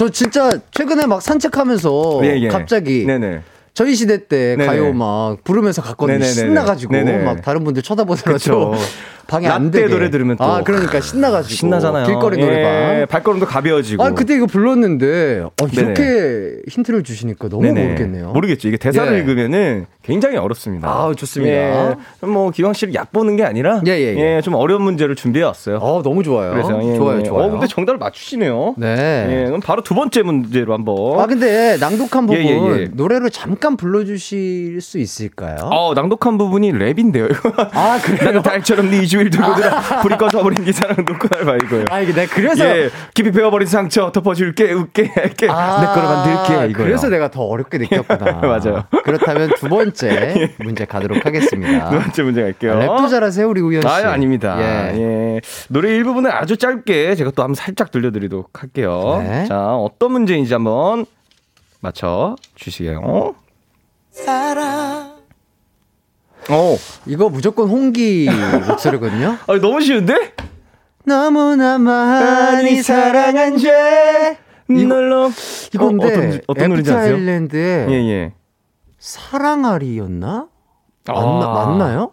[0.02, 2.48] 저 진짜 최근에 막 산책하면서 예, 예.
[2.48, 3.42] 갑자기 네네.
[3.74, 4.66] 저희 시대 때 네네.
[4.66, 6.18] 가요 막 부르면서 갔거든요.
[6.20, 6.34] 네네네네.
[6.34, 7.24] 신나가지고 네네.
[7.24, 8.74] 막 다른 분들 쳐다보더라도.
[9.28, 9.88] 방에 안 되게.
[9.88, 12.06] 노래 들으면 또 아 그러니까 신나가지고 신나잖아요.
[12.06, 13.08] 길거리 예, 노래방.
[13.08, 14.04] 발걸음도 가벼워지고.
[14.04, 15.82] 아 그때 이거 불렀는데 어, 네네.
[15.92, 17.82] 이렇게 힌트를 주시니까 너무 네네.
[17.84, 18.32] 모르겠네요.
[18.32, 18.68] 모르겠죠.
[18.68, 19.20] 이게 대사를 예.
[19.20, 20.90] 읽으면은 굉장히 어렵습니다.
[20.90, 21.54] 아우, 좋습니다.
[21.54, 21.96] 예,
[22.26, 24.42] 뭐 기광 씨를 얕보는 게 아니라 예, 예, 예.
[24.42, 25.78] 좀 어려운 문제를 준비해 왔어요.
[25.78, 26.52] 어 너무 좋아요.
[26.52, 27.24] 그래서 예, 좋아요, 예.
[27.24, 27.46] 좋아요.
[27.46, 28.76] 어, 근데 정답을 맞추시네요.
[28.80, 29.28] 네.
[29.30, 31.20] 예, 그럼 바로 두 번째 문제로 한번.
[31.22, 32.90] 아 근데 낭독한 부분 예, 예, 예.
[32.92, 35.58] 노래로 잠깐 불러주실 수 있을까요?
[35.64, 37.32] 어, 낭독한 부분이 랩인데요.
[37.32, 37.54] 이거.
[37.74, 38.26] 아 그래요?
[38.26, 39.70] 나는 달처럼 네 이주일 두고 들어
[40.02, 41.86] 불이 꺼져버린 네 사랑은 놓고 날봐 이거예요.
[41.90, 46.70] 아 이게 내가 그래서 예, 깊이 베어버린 상처 덮어줄게 웃게 할게 아, 내 거로 만들게
[46.72, 46.86] 이거요.
[46.86, 48.32] 그래서 내가 더 어렵게 느꼈구나.
[48.42, 48.84] 맞아요.
[49.04, 51.90] 그렇다면 두 번째 문제 가도록 하겠습니다.
[51.90, 52.74] 두 번째 문제 갈게요.
[52.74, 53.88] 아, 랩도 잘하세요 우리 우현 씨.
[53.88, 54.58] 아, 아닙니다.
[54.60, 54.98] 예.
[55.00, 55.42] 예.
[55.70, 59.22] 노래 일부분을 아주 짧게 제가 또 한번 살짝 들려드리도록 할게요.
[59.24, 59.46] 네.
[59.46, 61.06] 자, 어떤 문제인지 한번
[61.80, 63.36] 맞춰 주시게요.
[66.50, 68.30] 어, 이거 무조건 홍기
[68.68, 69.38] 목소리거든요.
[69.48, 70.34] 아, 너무 쉬운데?
[71.06, 74.38] 너무나 많이 사랑한 죄.
[74.70, 75.32] 이거- 널로
[75.74, 77.16] 이건데 어, 어떤 어떤 노래인지 아세요?
[77.16, 78.34] 아일랜드의 예, 예.
[79.00, 80.48] 사랑아리였나?
[81.08, 81.14] 아.
[81.14, 82.12] 맞나, 맞나요?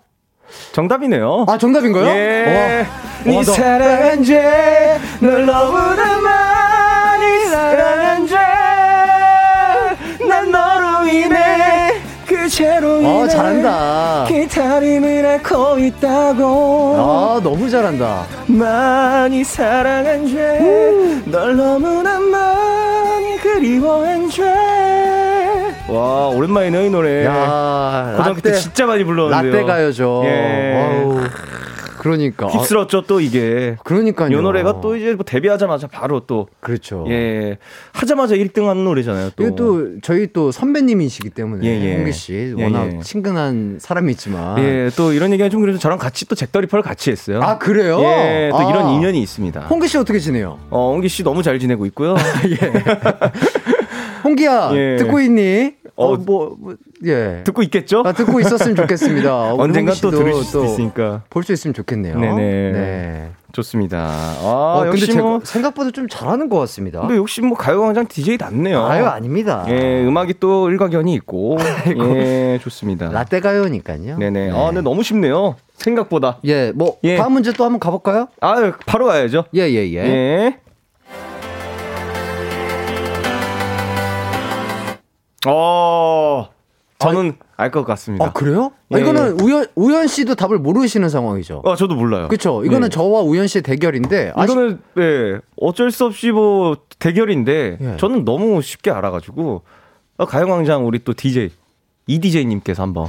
[0.73, 1.45] 정답이네요.
[1.49, 2.07] 아 정답인가요?
[2.07, 2.87] 예.
[3.27, 3.33] 와.
[3.33, 8.37] 네 사랑한 죄, 널 너무나 많이 사랑한 죄,
[10.27, 11.37] 난 너로 인해
[12.49, 14.25] 인해 어 잘한다.
[14.29, 18.25] 기다림을 앓고 있다고 아 너무 잘한다.
[18.47, 24.43] 많이 사랑한 죄, 널 너무나 많이 그리워한 죄.
[25.89, 27.25] 와 오랜만이네요 이 노래.
[27.25, 29.53] 야 고등학교 때 진짜 많이 불렀는데요.
[29.53, 30.23] 라떼 가요죠.
[30.25, 30.75] 예.
[31.99, 32.47] 그러니까.
[32.47, 33.77] 아, 힙스럽죠 또 이게.
[33.85, 34.37] 그러니까요.
[34.37, 37.05] 이 노래가 또 이제 뭐 데뷔하자마자 바로 또 그렇죠.
[37.09, 37.59] 예.
[37.93, 39.55] 하자마자 1등 하는 노래잖아요, 또.
[39.55, 41.97] 또 저희 또 선배님이시기 때문에 예, 예.
[41.97, 43.01] 홍기 씨 예, 워낙 예.
[43.01, 47.41] 친근한 사람이지만 예, 또 이런 얘기가 좀 그래서 저랑 같이 또 잭더리퍼를 같이 했어요.
[47.43, 48.01] 아 그래요?
[48.01, 48.71] 예, 또 아.
[48.71, 49.61] 이런 인연이 있습니다.
[49.63, 50.59] 홍기 씨 어떻게 지내요?
[50.71, 52.15] 어, 홍기 씨 너무 잘 지내고 있고요.
[54.25, 54.97] 홍기야 예.
[54.97, 55.75] 듣고 있니?
[55.99, 56.75] 어, 어 뭐 뭐,
[57.07, 57.43] 예.
[57.45, 58.03] 듣고 있겠죠?
[58.07, 59.53] 아, 듣고 있었으면 좋겠습니다.
[59.55, 61.23] 우리 언젠가 또 들으실 수도 있으니까.
[61.29, 62.19] 볼 수 있으면 좋겠네요.
[62.19, 62.73] 네네.
[62.73, 63.31] 네.
[63.53, 63.99] 좋습니다.
[63.99, 67.01] 아, 어, 근데 역시 뭐 생각보다 좀 잘하는 것 같습니다.
[67.01, 68.85] 근데 역시 뭐 가요광장 DJ답네요.
[68.85, 69.65] 아유 아닙니다.
[69.69, 71.57] 예, 음악이 또 일가견이 있고.
[72.15, 73.09] 예, 좋습니다.
[73.11, 74.19] 라떼 가요니까요.
[74.19, 74.51] 네네.
[74.53, 75.57] 아, 근데 너무 쉽네요.
[75.79, 76.39] 생각보다.
[76.45, 77.17] 예, 뭐 예.
[77.17, 78.29] 다음 문제 또 한번 가볼까요?
[78.41, 79.45] 아, 바로 가야죠.
[79.55, 79.97] 예, 예, 예.
[79.97, 80.59] 예.
[85.47, 86.49] 어,
[86.99, 88.25] 저는 알 것 같습니다.
[88.25, 88.73] 아 그래요?
[88.91, 91.63] 아, 예, 이거는 우연 우연 씨도 답을 모르시는 상황이죠.
[91.65, 92.29] 아, 저도 몰라요.
[92.29, 92.65] 그렇죠.
[92.65, 92.89] 이거는 네.
[92.89, 94.53] 저와 우현 씨의 대결인데 아시...
[94.53, 97.97] 이거는 네, 어쩔 수 없이 뭐 대결인데 예.
[97.99, 99.63] 저는 너무 쉽게 알아가지고
[100.19, 101.51] 어, 가요광장 우리 또 DJ
[102.07, 103.07] 이 DJ님께서 한번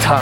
[0.00, 0.20] 자.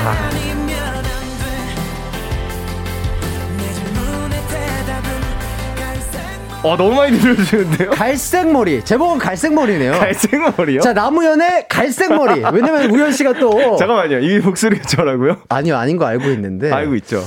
[6.64, 7.90] 어 너무 많이 들려주는데요.
[7.90, 8.82] 갈색 머리.
[8.82, 9.92] 제목은 갈색 머리네요.
[9.92, 10.80] 갈색 머리요?
[10.80, 12.42] 자 나무현의 갈색 머리.
[12.42, 14.20] 왜냐면 우현 씨가 또 잠깐만요.
[14.20, 15.42] 이 목소리가 저라고요?
[15.50, 16.72] 아니요 아닌 거 알고 있는데.
[16.72, 17.22] 알고 있죠.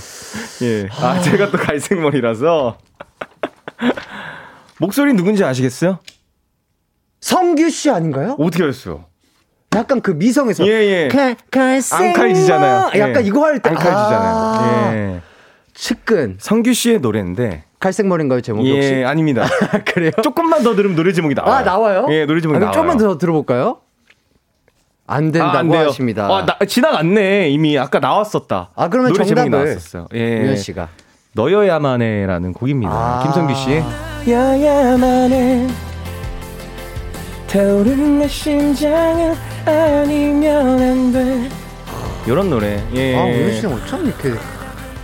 [0.64, 0.88] 예.
[0.92, 2.80] 아 제가 또 갈색 머리라서
[4.80, 6.00] 목소리 누군지 아시겠어요?
[7.22, 8.36] 성규 씨 아닌가요?
[8.40, 9.06] 어떻게 알았어요?
[9.76, 11.08] 약간 그 미성에서 예, 예.
[11.10, 12.82] 가, 갈색 앙칼지잖아요.
[12.88, 13.00] 머리.
[13.00, 13.28] 약간 예.
[13.28, 14.36] 이거 할때 앙칼지잖아요.
[14.36, 15.22] 아, 예.
[15.78, 19.04] 측근 성규 씨의 노래인데 갈색 머리인가요 제목이 예, 혹시?
[19.06, 19.46] 아닙니다.
[19.86, 20.10] 그래요?
[20.24, 21.54] 조금만 더 들으면 노래 제목이 나와요.
[21.54, 22.08] 아 나와요?
[22.10, 22.74] 예, 노래 제목이 아, 나와요.
[22.74, 23.78] 조금만 더 들어볼까요?
[25.06, 25.88] 안 된다고 아, 안 돼요.
[25.88, 26.26] 하십니다.
[26.26, 27.50] 아, 나, 지나갔네.
[27.50, 28.72] 이미 아까 나왔었다.
[28.76, 30.08] 아, 그러면 노래 제목이 정답을 나왔었어요.
[30.16, 30.42] 예.
[30.44, 30.90] 우현 씨가
[31.34, 32.92] 너여야만 해라는 곡입니다.
[32.92, 33.24] 아.
[33.24, 33.84] 김성규 씨의
[34.28, 35.68] 여야만 해
[37.48, 41.50] 타오르는 내 심장은 아니면 안돼
[42.26, 42.84] 이런 노래.
[42.96, 43.16] 예.
[43.16, 44.34] 아 우현 씨는 어쩜 이렇게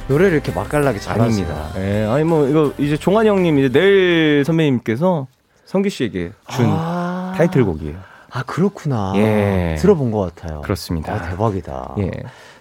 [0.08, 1.00] 노래를 이렇게 맛깔나게?
[1.08, 1.70] 아닙니다.
[1.78, 2.06] 예.
[2.10, 5.28] 아니 뭐 이거 이제 종환 형님 이제 내일 선배님께서
[5.66, 7.34] 성규 씨에게 준 아.
[7.38, 7.98] 타이틀곡이에요.
[8.32, 9.14] 아 그렇구나.
[9.16, 9.76] 예.
[9.80, 10.62] 들어본 것 같아요.
[10.62, 11.14] 그렇습니다.
[11.14, 11.96] 아, 대박이다.
[12.00, 12.12] 예.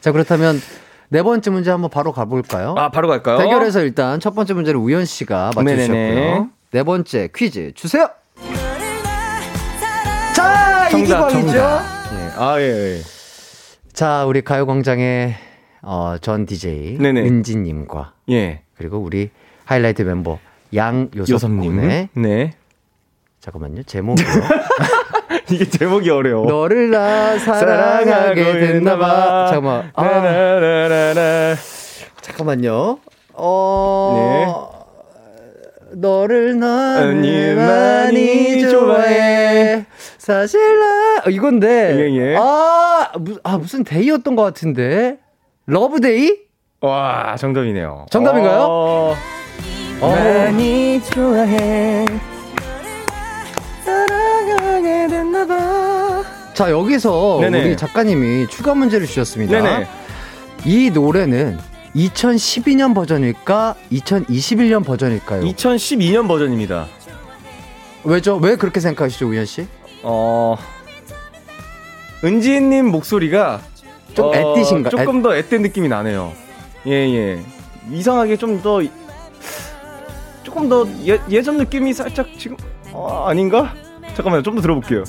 [0.00, 0.60] 자 그렇다면
[1.08, 2.74] 네 번째 문제 한번 바로 가볼까요?
[2.78, 3.38] 아 바로 갈까요?
[3.38, 5.88] 대결에서 일단 첫 번째 문제를 우현 씨가 맞추셨고요.
[5.88, 6.46] 네네네.
[6.70, 8.08] 네 번째 퀴즈 주세요.
[10.34, 11.52] 자 정답, 이기광이죠.
[11.52, 11.82] 정답.
[12.12, 12.32] 예.
[12.36, 12.96] 아 예.
[12.98, 13.02] 예.
[13.92, 15.34] 자, 우리 가요광장의
[15.82, 17.20] 어, 전 DJ 네네.
[17.22, 18.62] 은지님과 예.
[18.76, 19.30] 그리고 우리
[19.64, 20.38] 하이라이트 멤버
[20.74, 21.76] 양요섭 요섭님.
[21.76, 22.54] 군의 네.
[23.40, 24.26] 잠깐만요 제목이요.
[25.50, 26.46] 이게 제목이 어려워.
[26.46, 29.46] 너를 나 사랑하게 됐나봐.
[29.48, 29.90] 잠깐만.
[29.94, 31.56] 아, 나나나나나.
[32.20, 32.98] 잠깐만요.
[33.34, 34.82] 어.
[35.94, 39.84] 너를 너무 많이 많이 좋아해.
[40.16, 41.96] 사실 나 어, 이건데.
[41.98, 42.36] 예, 예.
[42.38, 45.18] 아, 무, 아 무슨 Day였던 것 같은데.
[45.66, 46.36] Love Day?
[46.80, 48.06] 와, 정답이네요.
[48.10, 48.60] 정답인가요?
[48.62, 49.16] 어,
[50.00, 50.08] 어.
[50.10, 52.04] 많이 좋아해.
[53.84, 56.22] 사랑하게 됐나봐.
[56.54, 57.64] 자 여기서 네네.
[57.64, 59.60] 우리 작가님이 추가 문제를 주셨습니다.
[59.60, 59.86] 네네.
[60.64, 61.58] 이 노래는
[61.94, 63.76] 2012년 버전일까?
[63.92, 65.42] 2021년 버전일까요?
[65.42, 66.86] 2012년 버전입니다.
[68.04, 68.36] 왜죠?
[68.36, 69.66] 왜 그렇게 생각하시죠, 우현 씨?
[70.02, 70.56] 어,
[72.24, 73.60] 은지님 목소리가
[74.14, 74.90] 좀 어, 애띠신가?
[74.90, 76.32] 조금 더 앳된 느낌이 나네요.
[76.86, 77.40] 예, 예.
[77.90, 78.80] 이상하게 좀 더,
[80.42, 82.56] 조금 더 예, 예전 느낌이 살짝 지금,
[82.92, 83.74] 어, 아닌가?
[84.14, 84.42] 잠깐만요.
[84.42, 85.04] 좀 더 들어볼게요.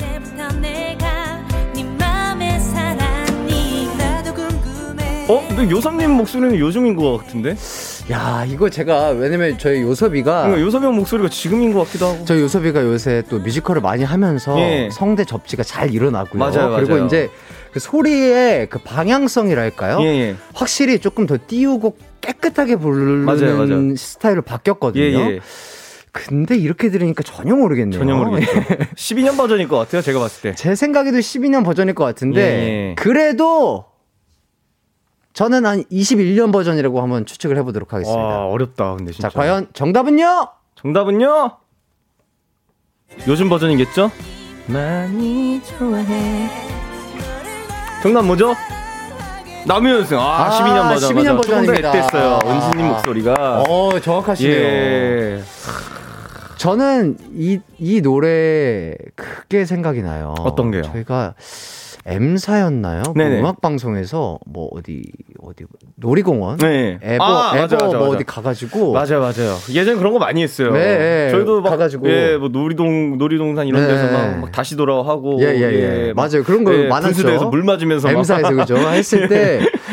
[5.29, 5.41] 어?
[5.47, 7.55] 근데 요섭님 목소리는 요즘인 것 같은데?
[8.11, 12.25] 야, 이거 제가 왜냐면 저희 요섭이가 그러니까 요섭이 형 목소리가 지금인 것 같기도 하고.
[12.25, 14.89] 저희 요섭이가 요새 또 뮤지컬을 많이 하면서 예.
[14.91, 16.37] 성대 접지가 잘 일어나고요.
[16.39, 17.05] 맞아요, 그리고 맞아요.
[17.05, 17.29] 이제
[17.73, 19.99] 그 소리의 그 방향성이랄까요?
[20.01, 20.35] 예, 예.
[20.53, 23.95] 확실히 조금 더 띄우고 깨끗하게 부르는 맞아요, 맞아요.
[23.95, 25.03] 스타일로 바뀌었거든요.
[25.03, 25.39] 예, 예.
[26.11, 27.99] 근데 이렇게 들으니까 전혀 모르겠네요.
[27.99, 28.53] 전혀 모르겠죠.
[28.95, 30.03] 12년 버전일 것 같아요.
[30.03, 30.55] 제가 봤을 때.
[30.55, 32.95] 제 생각에도 12년 버전일 것 같은데 예, 예.
[32.95, 33.85] 그래도
[35.33, 38.21] 저는 한 21년 버전이라고 한번 추측을 해보도록 하겠습니다.
[38.23, 38.95] 와, 어렵다.
[38.95, 39.29] 근데 진짜.
[39.29, 40.47] 자, 과연 정답은요?
[40.75, 41.57] 정답은요?
[43.27, 44.11] 요즘 버전이겠죠?
[44.67, 46.72] 많이 좋아해.
[48.03, 48.53] 정답 뭐죠?
[49.65, 50.19] 남우현승.
[50.19, 51.09] 아, 아, 12년 버전.
[51.15, 51.35] 12년 맞아.
[51.37, 51.91] 버전입니다.
[51.93, 52.39] 앳됐어요.
[52.43, 52.49] 아.
[52.53, 53.63] 은지님 목소리가.
[53.65, 54.57] 어, 정확하시네요.
[54.57, 55.41] 예.
[56.57, 60.35] 저는 이, 이 노래 그게 생각이 나요.
[60.39, 60.81] 어떤 게요?
[60.81, 61.33] 저희가
[62.05, 63.03] M사였나요?
[63.13, 63.39] 그 네네.
[63.39, 65.03] 음악 방송에서 뭐 어디,
[65.41, 65.63] 어디,
[65.95, 66.57] 놀이공원?
[66.57, 66.99] 네.
[67.01, 68.09] 에버, 아, 에버 맞아, 맞아, 뭐.
[68.09, 68.91] 어디 가 가지고.
[68.91, 69.55] 맞아요, 맞아요.
[69.71, 70.71] 예전 그런 거 많이 했어요.
[70.73, 71.31] 네, 예.
[71.31, 72.09] 저희도 막 가가지고.
[72.09, 73.87] 예, 뭐 놀이동 놀이동산 이런 네.
[73.87, 75.61] 데서 막, 막 다시 돌아하고 예, 예,
[76.07, 76.13] 예.
[76.13, 76.43] 막, 맞아요.
[76.43, 77.13] 그런 거 많았죠.
[77.13, 78.13] 분수대에서 물 맞으면서 막.
[78.17, 78.75] M사에서 그죠?
[78.77, 79.61] 했을 때.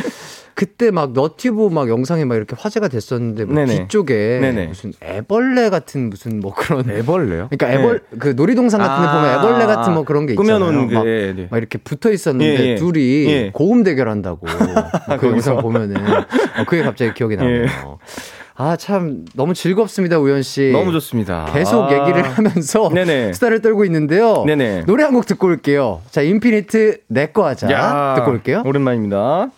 [0.60, 3.64] 그때 막 너튜브 막 영상이 막 이렇게 화제가 됐었는데 뭐.
[3.64, 4.66] 뒤쪽에 네네.
[4.66, 7.48] 무슨 애벌레 같은 무슨 뭐 그런 애벌레요?
[7.50, 10.86] 그러니까 애벌 그 놀이동산 같은 데 아, 보면 애벌레 같은 뭐 그런 게 있잖아요.
[10.88, 11.48] 게, 막, 예, 네.
[11.50, 12.74] 막 이렇게 붙어 있었는데 예, 예.
[12.74, 13.50] 둘이 예.
[13.54, 14.46] 고음 대결한다고
[15.18, 17.62] 그 영상 보면은 어, 그게 갑자기 기억이 나네요.
[17.62, 17.66] 예.
[18.56, 20.72] 아참 너무 즐겁습니다 우현 씨.
[20.74, 21.46] 너무 좋습니다.
[21.54, 21.92] 계속 아.
[22.02, 23.32] 얘기를 하면서 네네.
[23.32, 24.44] 수다를 떨고 있는데요.
[24.46, 24.82] 네네.
[24.84, 26.02] 노래 한 곡 듣고 올게요.
[26.10, 28.62] 자 인피니트 내꺼 하자 야, 듣고 올게요.
[28.66, 29.48] 오랜만입니다.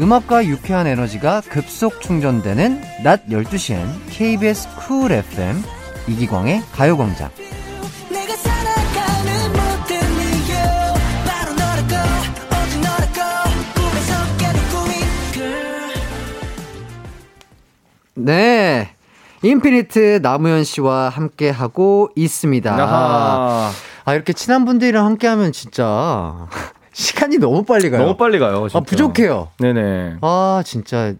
[0.00, 5.62] 음악과 유쾌한 에너지가 급속 충전되는 낮 12시엔 KBS Cool FM
[6.08, 7.30] 이기광의 가요광장.
[18.16, 18.90] 네.
[19.42, 22.72] 인피니트 남우현 씨와 함께 하고 있습니다.
[22.72, 23.70] 아하.
[24.06, 26.48] 아, 이렇게 친한 분들이랑 함께 하면 진짜
[26.94, 28.00] 시간이 너무 빨리 가요.
[28.02, 28.68] 너무 빨리 가요.
[28.68, 28.78] 진짜.
[28.78, 29.48] 아, 부족해요.
[29.58, 30.16] 네네.
[30.22, 31.12] 아, 진짜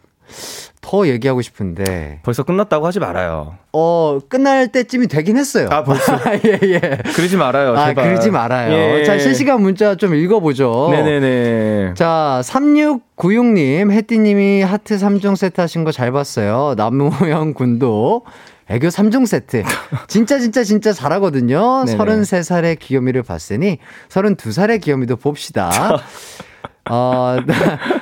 [0.81, 2.20] 더 얘기하고 싶은데.
[2.22, 3.55] 벌써 끝났다고 하지 말아요.
[3.72, 5.68] 어, 끝날 때쯤이 되긴 했어요.
[5.70, 6.12] 아, 벌써?
[6.47, 6.79] 예, 예.
[7.14, 7.75] 그러지 말아요.
[7.77, 8.05] 아, 제발.
[8.05, 8.72] 그러지 말아요.
[8.72, 9.05] 예.
[9.05, 10.89] 자, 실시간 문자 좀 읽어보죠.
[10.93, 11.95] 네네네.
[11.95, 16.75] 자, 3696님, 혜띠님이 하트 3종 세트 하신 거 잘 봤어요.
[16.77, 18.22] 남우현 군도
[18.69, 19.62] 애교 3종 세트.
[20.09, 21.85] 진짜, 진짜, 진짜 잘하거든요.
[21.87, 21.99] 네네.
[21.99, 25.71] 33살의 귀요미를 봤으니 32살의 귀요미도 봅시다.
[26.91, 27.39] 어,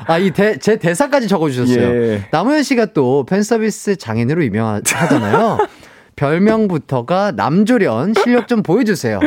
[0.06, 1.80] 아, 이 대, 제 대사까지 적어주셨어요.
[1.80, 2.28] 예.
[2.32, 5.58] 남우현 씨가 또 팬서비스 장인으로 유명하잖아요.
[6.16, 9.20] 별명부터가 남조련 실력 좀 보여주세요.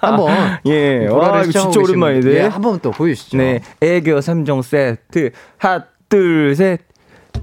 [0.00, 0.34] 한번.
[0.66, 1.06] 예.
[1.06, 2.32] 와, 이거 진짜 오랜만이네.
[2.32, 3.36] 예, 한번 또 보여주시죠.
[3.36, 3.60] 네.
[3.80, 5.30] 애교 3종 세트.
[5.58, 6.80] 하나, 둘, 셋.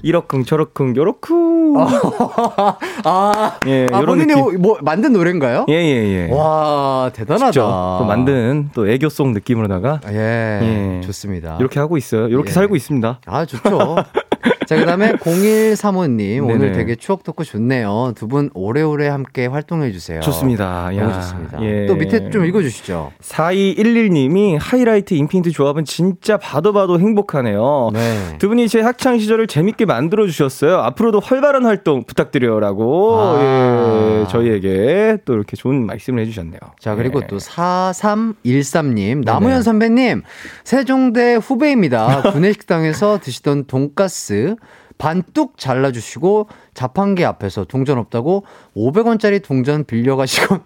[0.02, 1.76] 이러쿵, 저러쿵, 요러쿵.
[3.06, 4.62] 아, 예, 아 요런 본인이 느낌.
[4.62, 5.66] 뭐 만든 노래인가요?
[5.70, 6.32] 예, 예, 예.
[6.32, 7.52] 와, 대단하다.
[8.00, 11.02] 또 만든 또 애교송 느낌으로다가 예, 예.
[11.02, 11.58] 좋습니다.
[11.60, 12.28] 이렇게 하고 있어요.
[12.28, 12.54] 이렇게 예.
[12.54, 13.20] 살고 있습니다.
[13.26, 13.96] 아, 좋죠.
[14.70, 16.74] 자, 그 다음에 0135님, 오늘.
[16.74, 18.14] 되게 추억 돋고 좋네요.
[18.16, 20.20] 두 분 오래오래 함께 활동해주세요.
[20.20, 20.92] 좋습니다.
[20.92, 21.58] 너무 야, 좋습니다.
[21.64, 21.88] 예.
[21.88, 23.12] 또 밑에 좀 읽어주시죠.
[23.20, 27.90] 4211님이 하이라이트 인피니트 조합은 진짜 봐도 봐도 행복하네요.
[27.92, 28.38] 네.
[28.38, 30.78] 두 분이 제 학창 시절을 재밌게 만들어 주셨어요.
[30.78, 33.40] 앞으로도 활발한 활동 부탁드려요라고 아.
[33.42, 36.60] 예, 저희에게 또 이렇게 좋은 말씀을 해주셨네요.
[36.80, 37.28] 자, 그리고 예.
[37.28, 40.22] 또 4313님, 나무현 선배님,
[40.64, 42.22] 세종대 후배입니다.
[42.32, 44.56] 구내식당에서 드시던 돈가스
[45.00, 48.44] 반뚝 잘라주시고 자판기 앞에서 동전 없다고
[48.76, 50.58] 500원짜리 동전 빌려가시고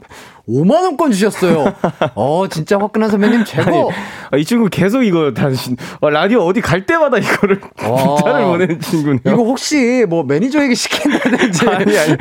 [0.47, 1.73] 5만 원권 주셨어요.
[2.15, 3.91] 어, 진짜 화끈한 선배님 최고!
[4.29, 8.03] 아, 이 친구 계속 이거 당신 어, 라디오 어디 갈 때마다 이거를 와.
[8.05, 9.19] 문자를 보내는 친구네요.
[9.25, 11.67] 이거 혹시 뭐 매니저에게 시킨다든지.
[11.69, 12.17] 아니 아니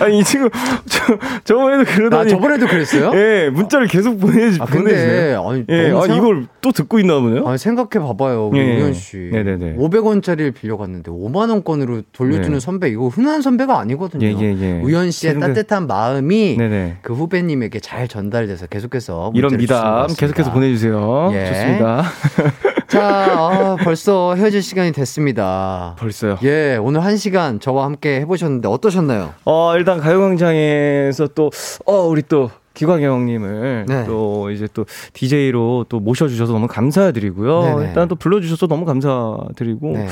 [0.00, 0.50] 아니 이 친구
[0.88, 3.12] 저 저번에도 나 그러더니 저번에도 그랬어요?
[3.14, 4.64] 예 문자를 계속 보내 아.
[4.64, 7.46] 근데, 아니, 예, 너무 아 생각- 이걸 또 듣고 있나 보네요.
[7.46, 8.48] 아니, 생각해 봐봐요.
[8.48, 8.92] 우리 예.
[8.92, 9.16] 씨.
[9.32, 9.76] 네네네.
[9.76, 12.60] 500원짜리를 빌려갔는데 5만 원권으로 돌려주는 네.
[12.60, 14.26] 선배, 이거 흔한 선배가 아니거든요.
[14.26, 14.80] 예, 예, 예.
[14.82, 16.96] 우현 씨의 생각- 따뜻한 마음이 네네.
[17.02, 20.06] 그 후배님 에게 잘 전달돼서 계속해서 이런 미담.
[20.16, 21.30] 계속해서 보내주세요.
[21.32, 21.46] 예.
[21.46, 22.04] 좋습니다.
[22.88, 23.00] 자,
[23.38, 25.94] 아, 벌써 헤어질 시간이 됐습니다.
[25.98, 26.38] 벌써요.
[26.42, 29.32] 예, 오늘 한 시간 저와 함께 해보셨는데 어떠셨나요?
[29.44, 31.50] 어, 일단 가요광장에서 또,
[31.86, 34.04] 어, 우리 또, 기광 형님을 네.
[34.06, 37.62] 또 이제 또 DJ로 또 모셔주셔서 너무 감사드리고요.
[37.62, 37.88] 네네.
[37.88, 40.06] 일단 또 불러주셔서 너무 감사드리고 네.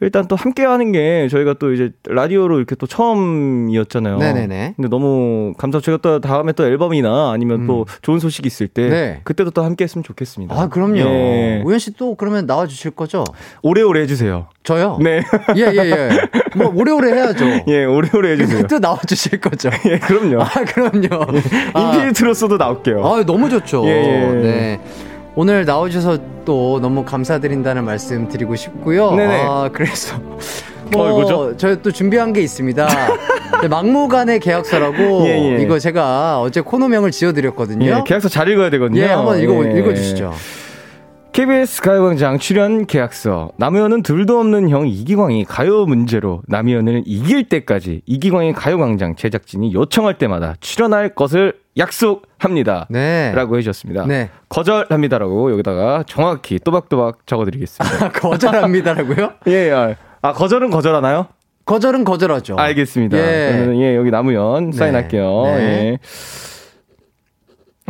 [0.00, 4.16] 일단 또 함께 하는 게 저희가 또 이제 라디오로 이렇게 또 처음이었잖아요.
[4.18, 4.74] 네네네.
[4.76, 5.80] 근데 너무 감사.
[5.80, 9.20] 저희가 또 다음에 또 앨범이나 아니면 또 좋은 소식 있을 때 네.
[9.24, 10.54] 그때도 또 함께 했으면 좋겠습니다.
[10.58, 10.96] 아, 그럼요.
[10.98, 11.62] 예.
[11.64, 13.24] 우현 씨 또 그러면 나와 주실 거죠?
[13.62, 14.46] 오래오래 해주세요.
[14.62, 14.96] 저요?
[15.02, 15.22] 네.
[15.56, 16.08] 예, 예, 예.
[16.56, 17.44] 뭐, 오래오래 해야죠.
[17.68, 18.66] 예, 오래오래 해주세요.
[18.68, 19.70] 또 나와주실 거죠?
[19.86, 20.40] 예, 그럼요.
[20.40, 21.26] 아, 그럼요.
[21.74, 23.04] 아, 인피니트로서도 나올게요.
[23.04, 23.84] 아, 너무 좋죠.
[23.86, 24.34] 예, 예.
[24.40, 24.80] 네.
[25.36, 29.12] 오늘 나와주셔서 또 너무 감사드린다는 말씀 드리고 싶고요.
[29.12, 29.42] 네네.
[29.46, 30.18] 아, 그래서.
[30.92, 31.56] 뭐, 어?
[31.56, 32.88] 저희 또 준비한 게 있습니다.
[33.62, 35.62] 네, 막무가내 계약서라고 예, 예.
[35.62, 37.86] 이거 제가 어제 코너명을 지어드렸거든요.
[37.86, 39.00] 예, 계약서 잘 읽어야 되거든요.
[39.00, 39.78] 예, 한번 읽어, 예.
[39.78, 40.32] 읽어주시죠.
[41.32, 43.52] KBS 가요광장 출연 계약서.
[43.56, 50.54] 남의원은 둘도 없는 형 이기광이 가요 문제로 남의원을 이길 때까지 이기광의 가요광장 제작진이 요청할 때마다
[50.60, 52.88] 출연할 것을 약속합니다.
[52.90, 53.32] 네.
[53.34, 54.06] 라고 해주셨습니다.
[54.06, 54.28] 네.
[54.48, 58.08] 거절합니다라고 여기다가 정확히 또박또박 적어드리겠습니다.
[58.20, 59.34] 거절합니다라고요?
[59.46, 59.96] 예, 예.
[60.22, 61.28] 아, 거절은 거절하나요?
[61.64, 62.56] 거절은 거절하죠.
[62.56, 63.16] 알겠습니다.
[63.16, 63.52] 예.
[63.52, 64.76] 그러면 예, 여기 남의원 네.
[64.76, 65.42] 사인할게요.
[65.44, 65.60] 네.
[65.60, 65.98] 예.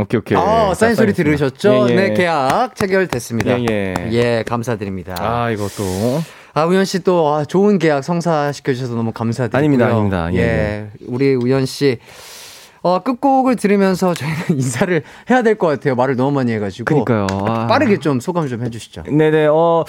[0.01, 0.39] 오케이, 오케이.
[0.39, 1.13] 아, 사인 소리.
[1.13, 1.87] 들으셨죠?
[1.89, 1.95] 예, 예.
[1.97, 3.61] 네, 계약 체결됐습니다.
[3.61, 3.95] 예, 예.
[4.13, 5.15] 예, 감사드립니다.
[5.19, 6.23] 아, 이것도.
[6.55, 9.59] 아, 우현 씨 또 아, 좋은 계약 성사시켜 주셔서 너무 감사드리고요.
[9.59, 10.31] 아닙니다, 아닙니다.
[10.35, 11.99] 예, 예, 우리 우현 씨
[12.83, 15.95] 어, 끝곡을 들으면서 저희는 인사를 해야 될 것 같아요.
[15.95, 17.05] 말을 너무 많이 해가지고.
[17.05, 17.27] 그러니까요.
[17.47, 17.67] 아.
[17.67, 19.03] 빠르게 좀 소감 좀 해주시죠.
[19.07, 19.85] 네네, 어,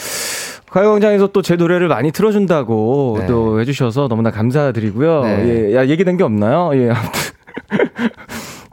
[0.70, 3.28] 가요광장에서 또 제 노래를 많이 틀어준다고 네.
[3.28, 5.24] 또 해주셔서 너무나 감사드리고요.
[5.24, 5.70] 네.
[5.72, 6.72] 예, 야, 얘기된 게 없나요?
[6.76, 7.32] 예, 아무튼.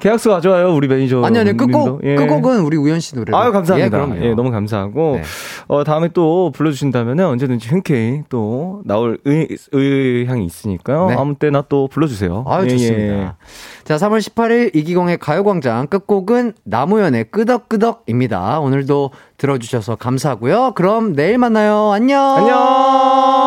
[0.01, 1.22] 계약서 가져와요, 우리 매니저.
[1.24, 2.14] 아니, 아니, 끝곡, 예.
[2.14, 3.36] 끝곡은 우리 우현 씨 노래로.
[3.36, 4.16] 아유, 감사합니다.
[4.16, 4.28] 예.
[4.28, 5.16] 예, 너무 감사하고.
[5.16, 5.22] 네.
[5.66, 11.09] 어, 다음에 또 불러주신다면 언제든지 흔쾌히 또 나올 의, 의향이 있으니까요.
[11.09, 11.14] 네.
[11.16, 12.44] 아무 때나 또 불러주세요.
[12.46, 13.14] 아유, 예, 좋습니다.
[13.14, 13.32] 예.
[13.84, 18.61] 자, 3월 18일 이기광의 가요광장 끝곡은 나무연의 끄덕끄덕입니다.
[18.61, 20.72] 오늘도 들어주셔서 감사하고요.
[20.74, 21.90] 그럼 내일 만나요.
[21.92, 22.36] 안녕.
[22.36, 23.38] 안녕!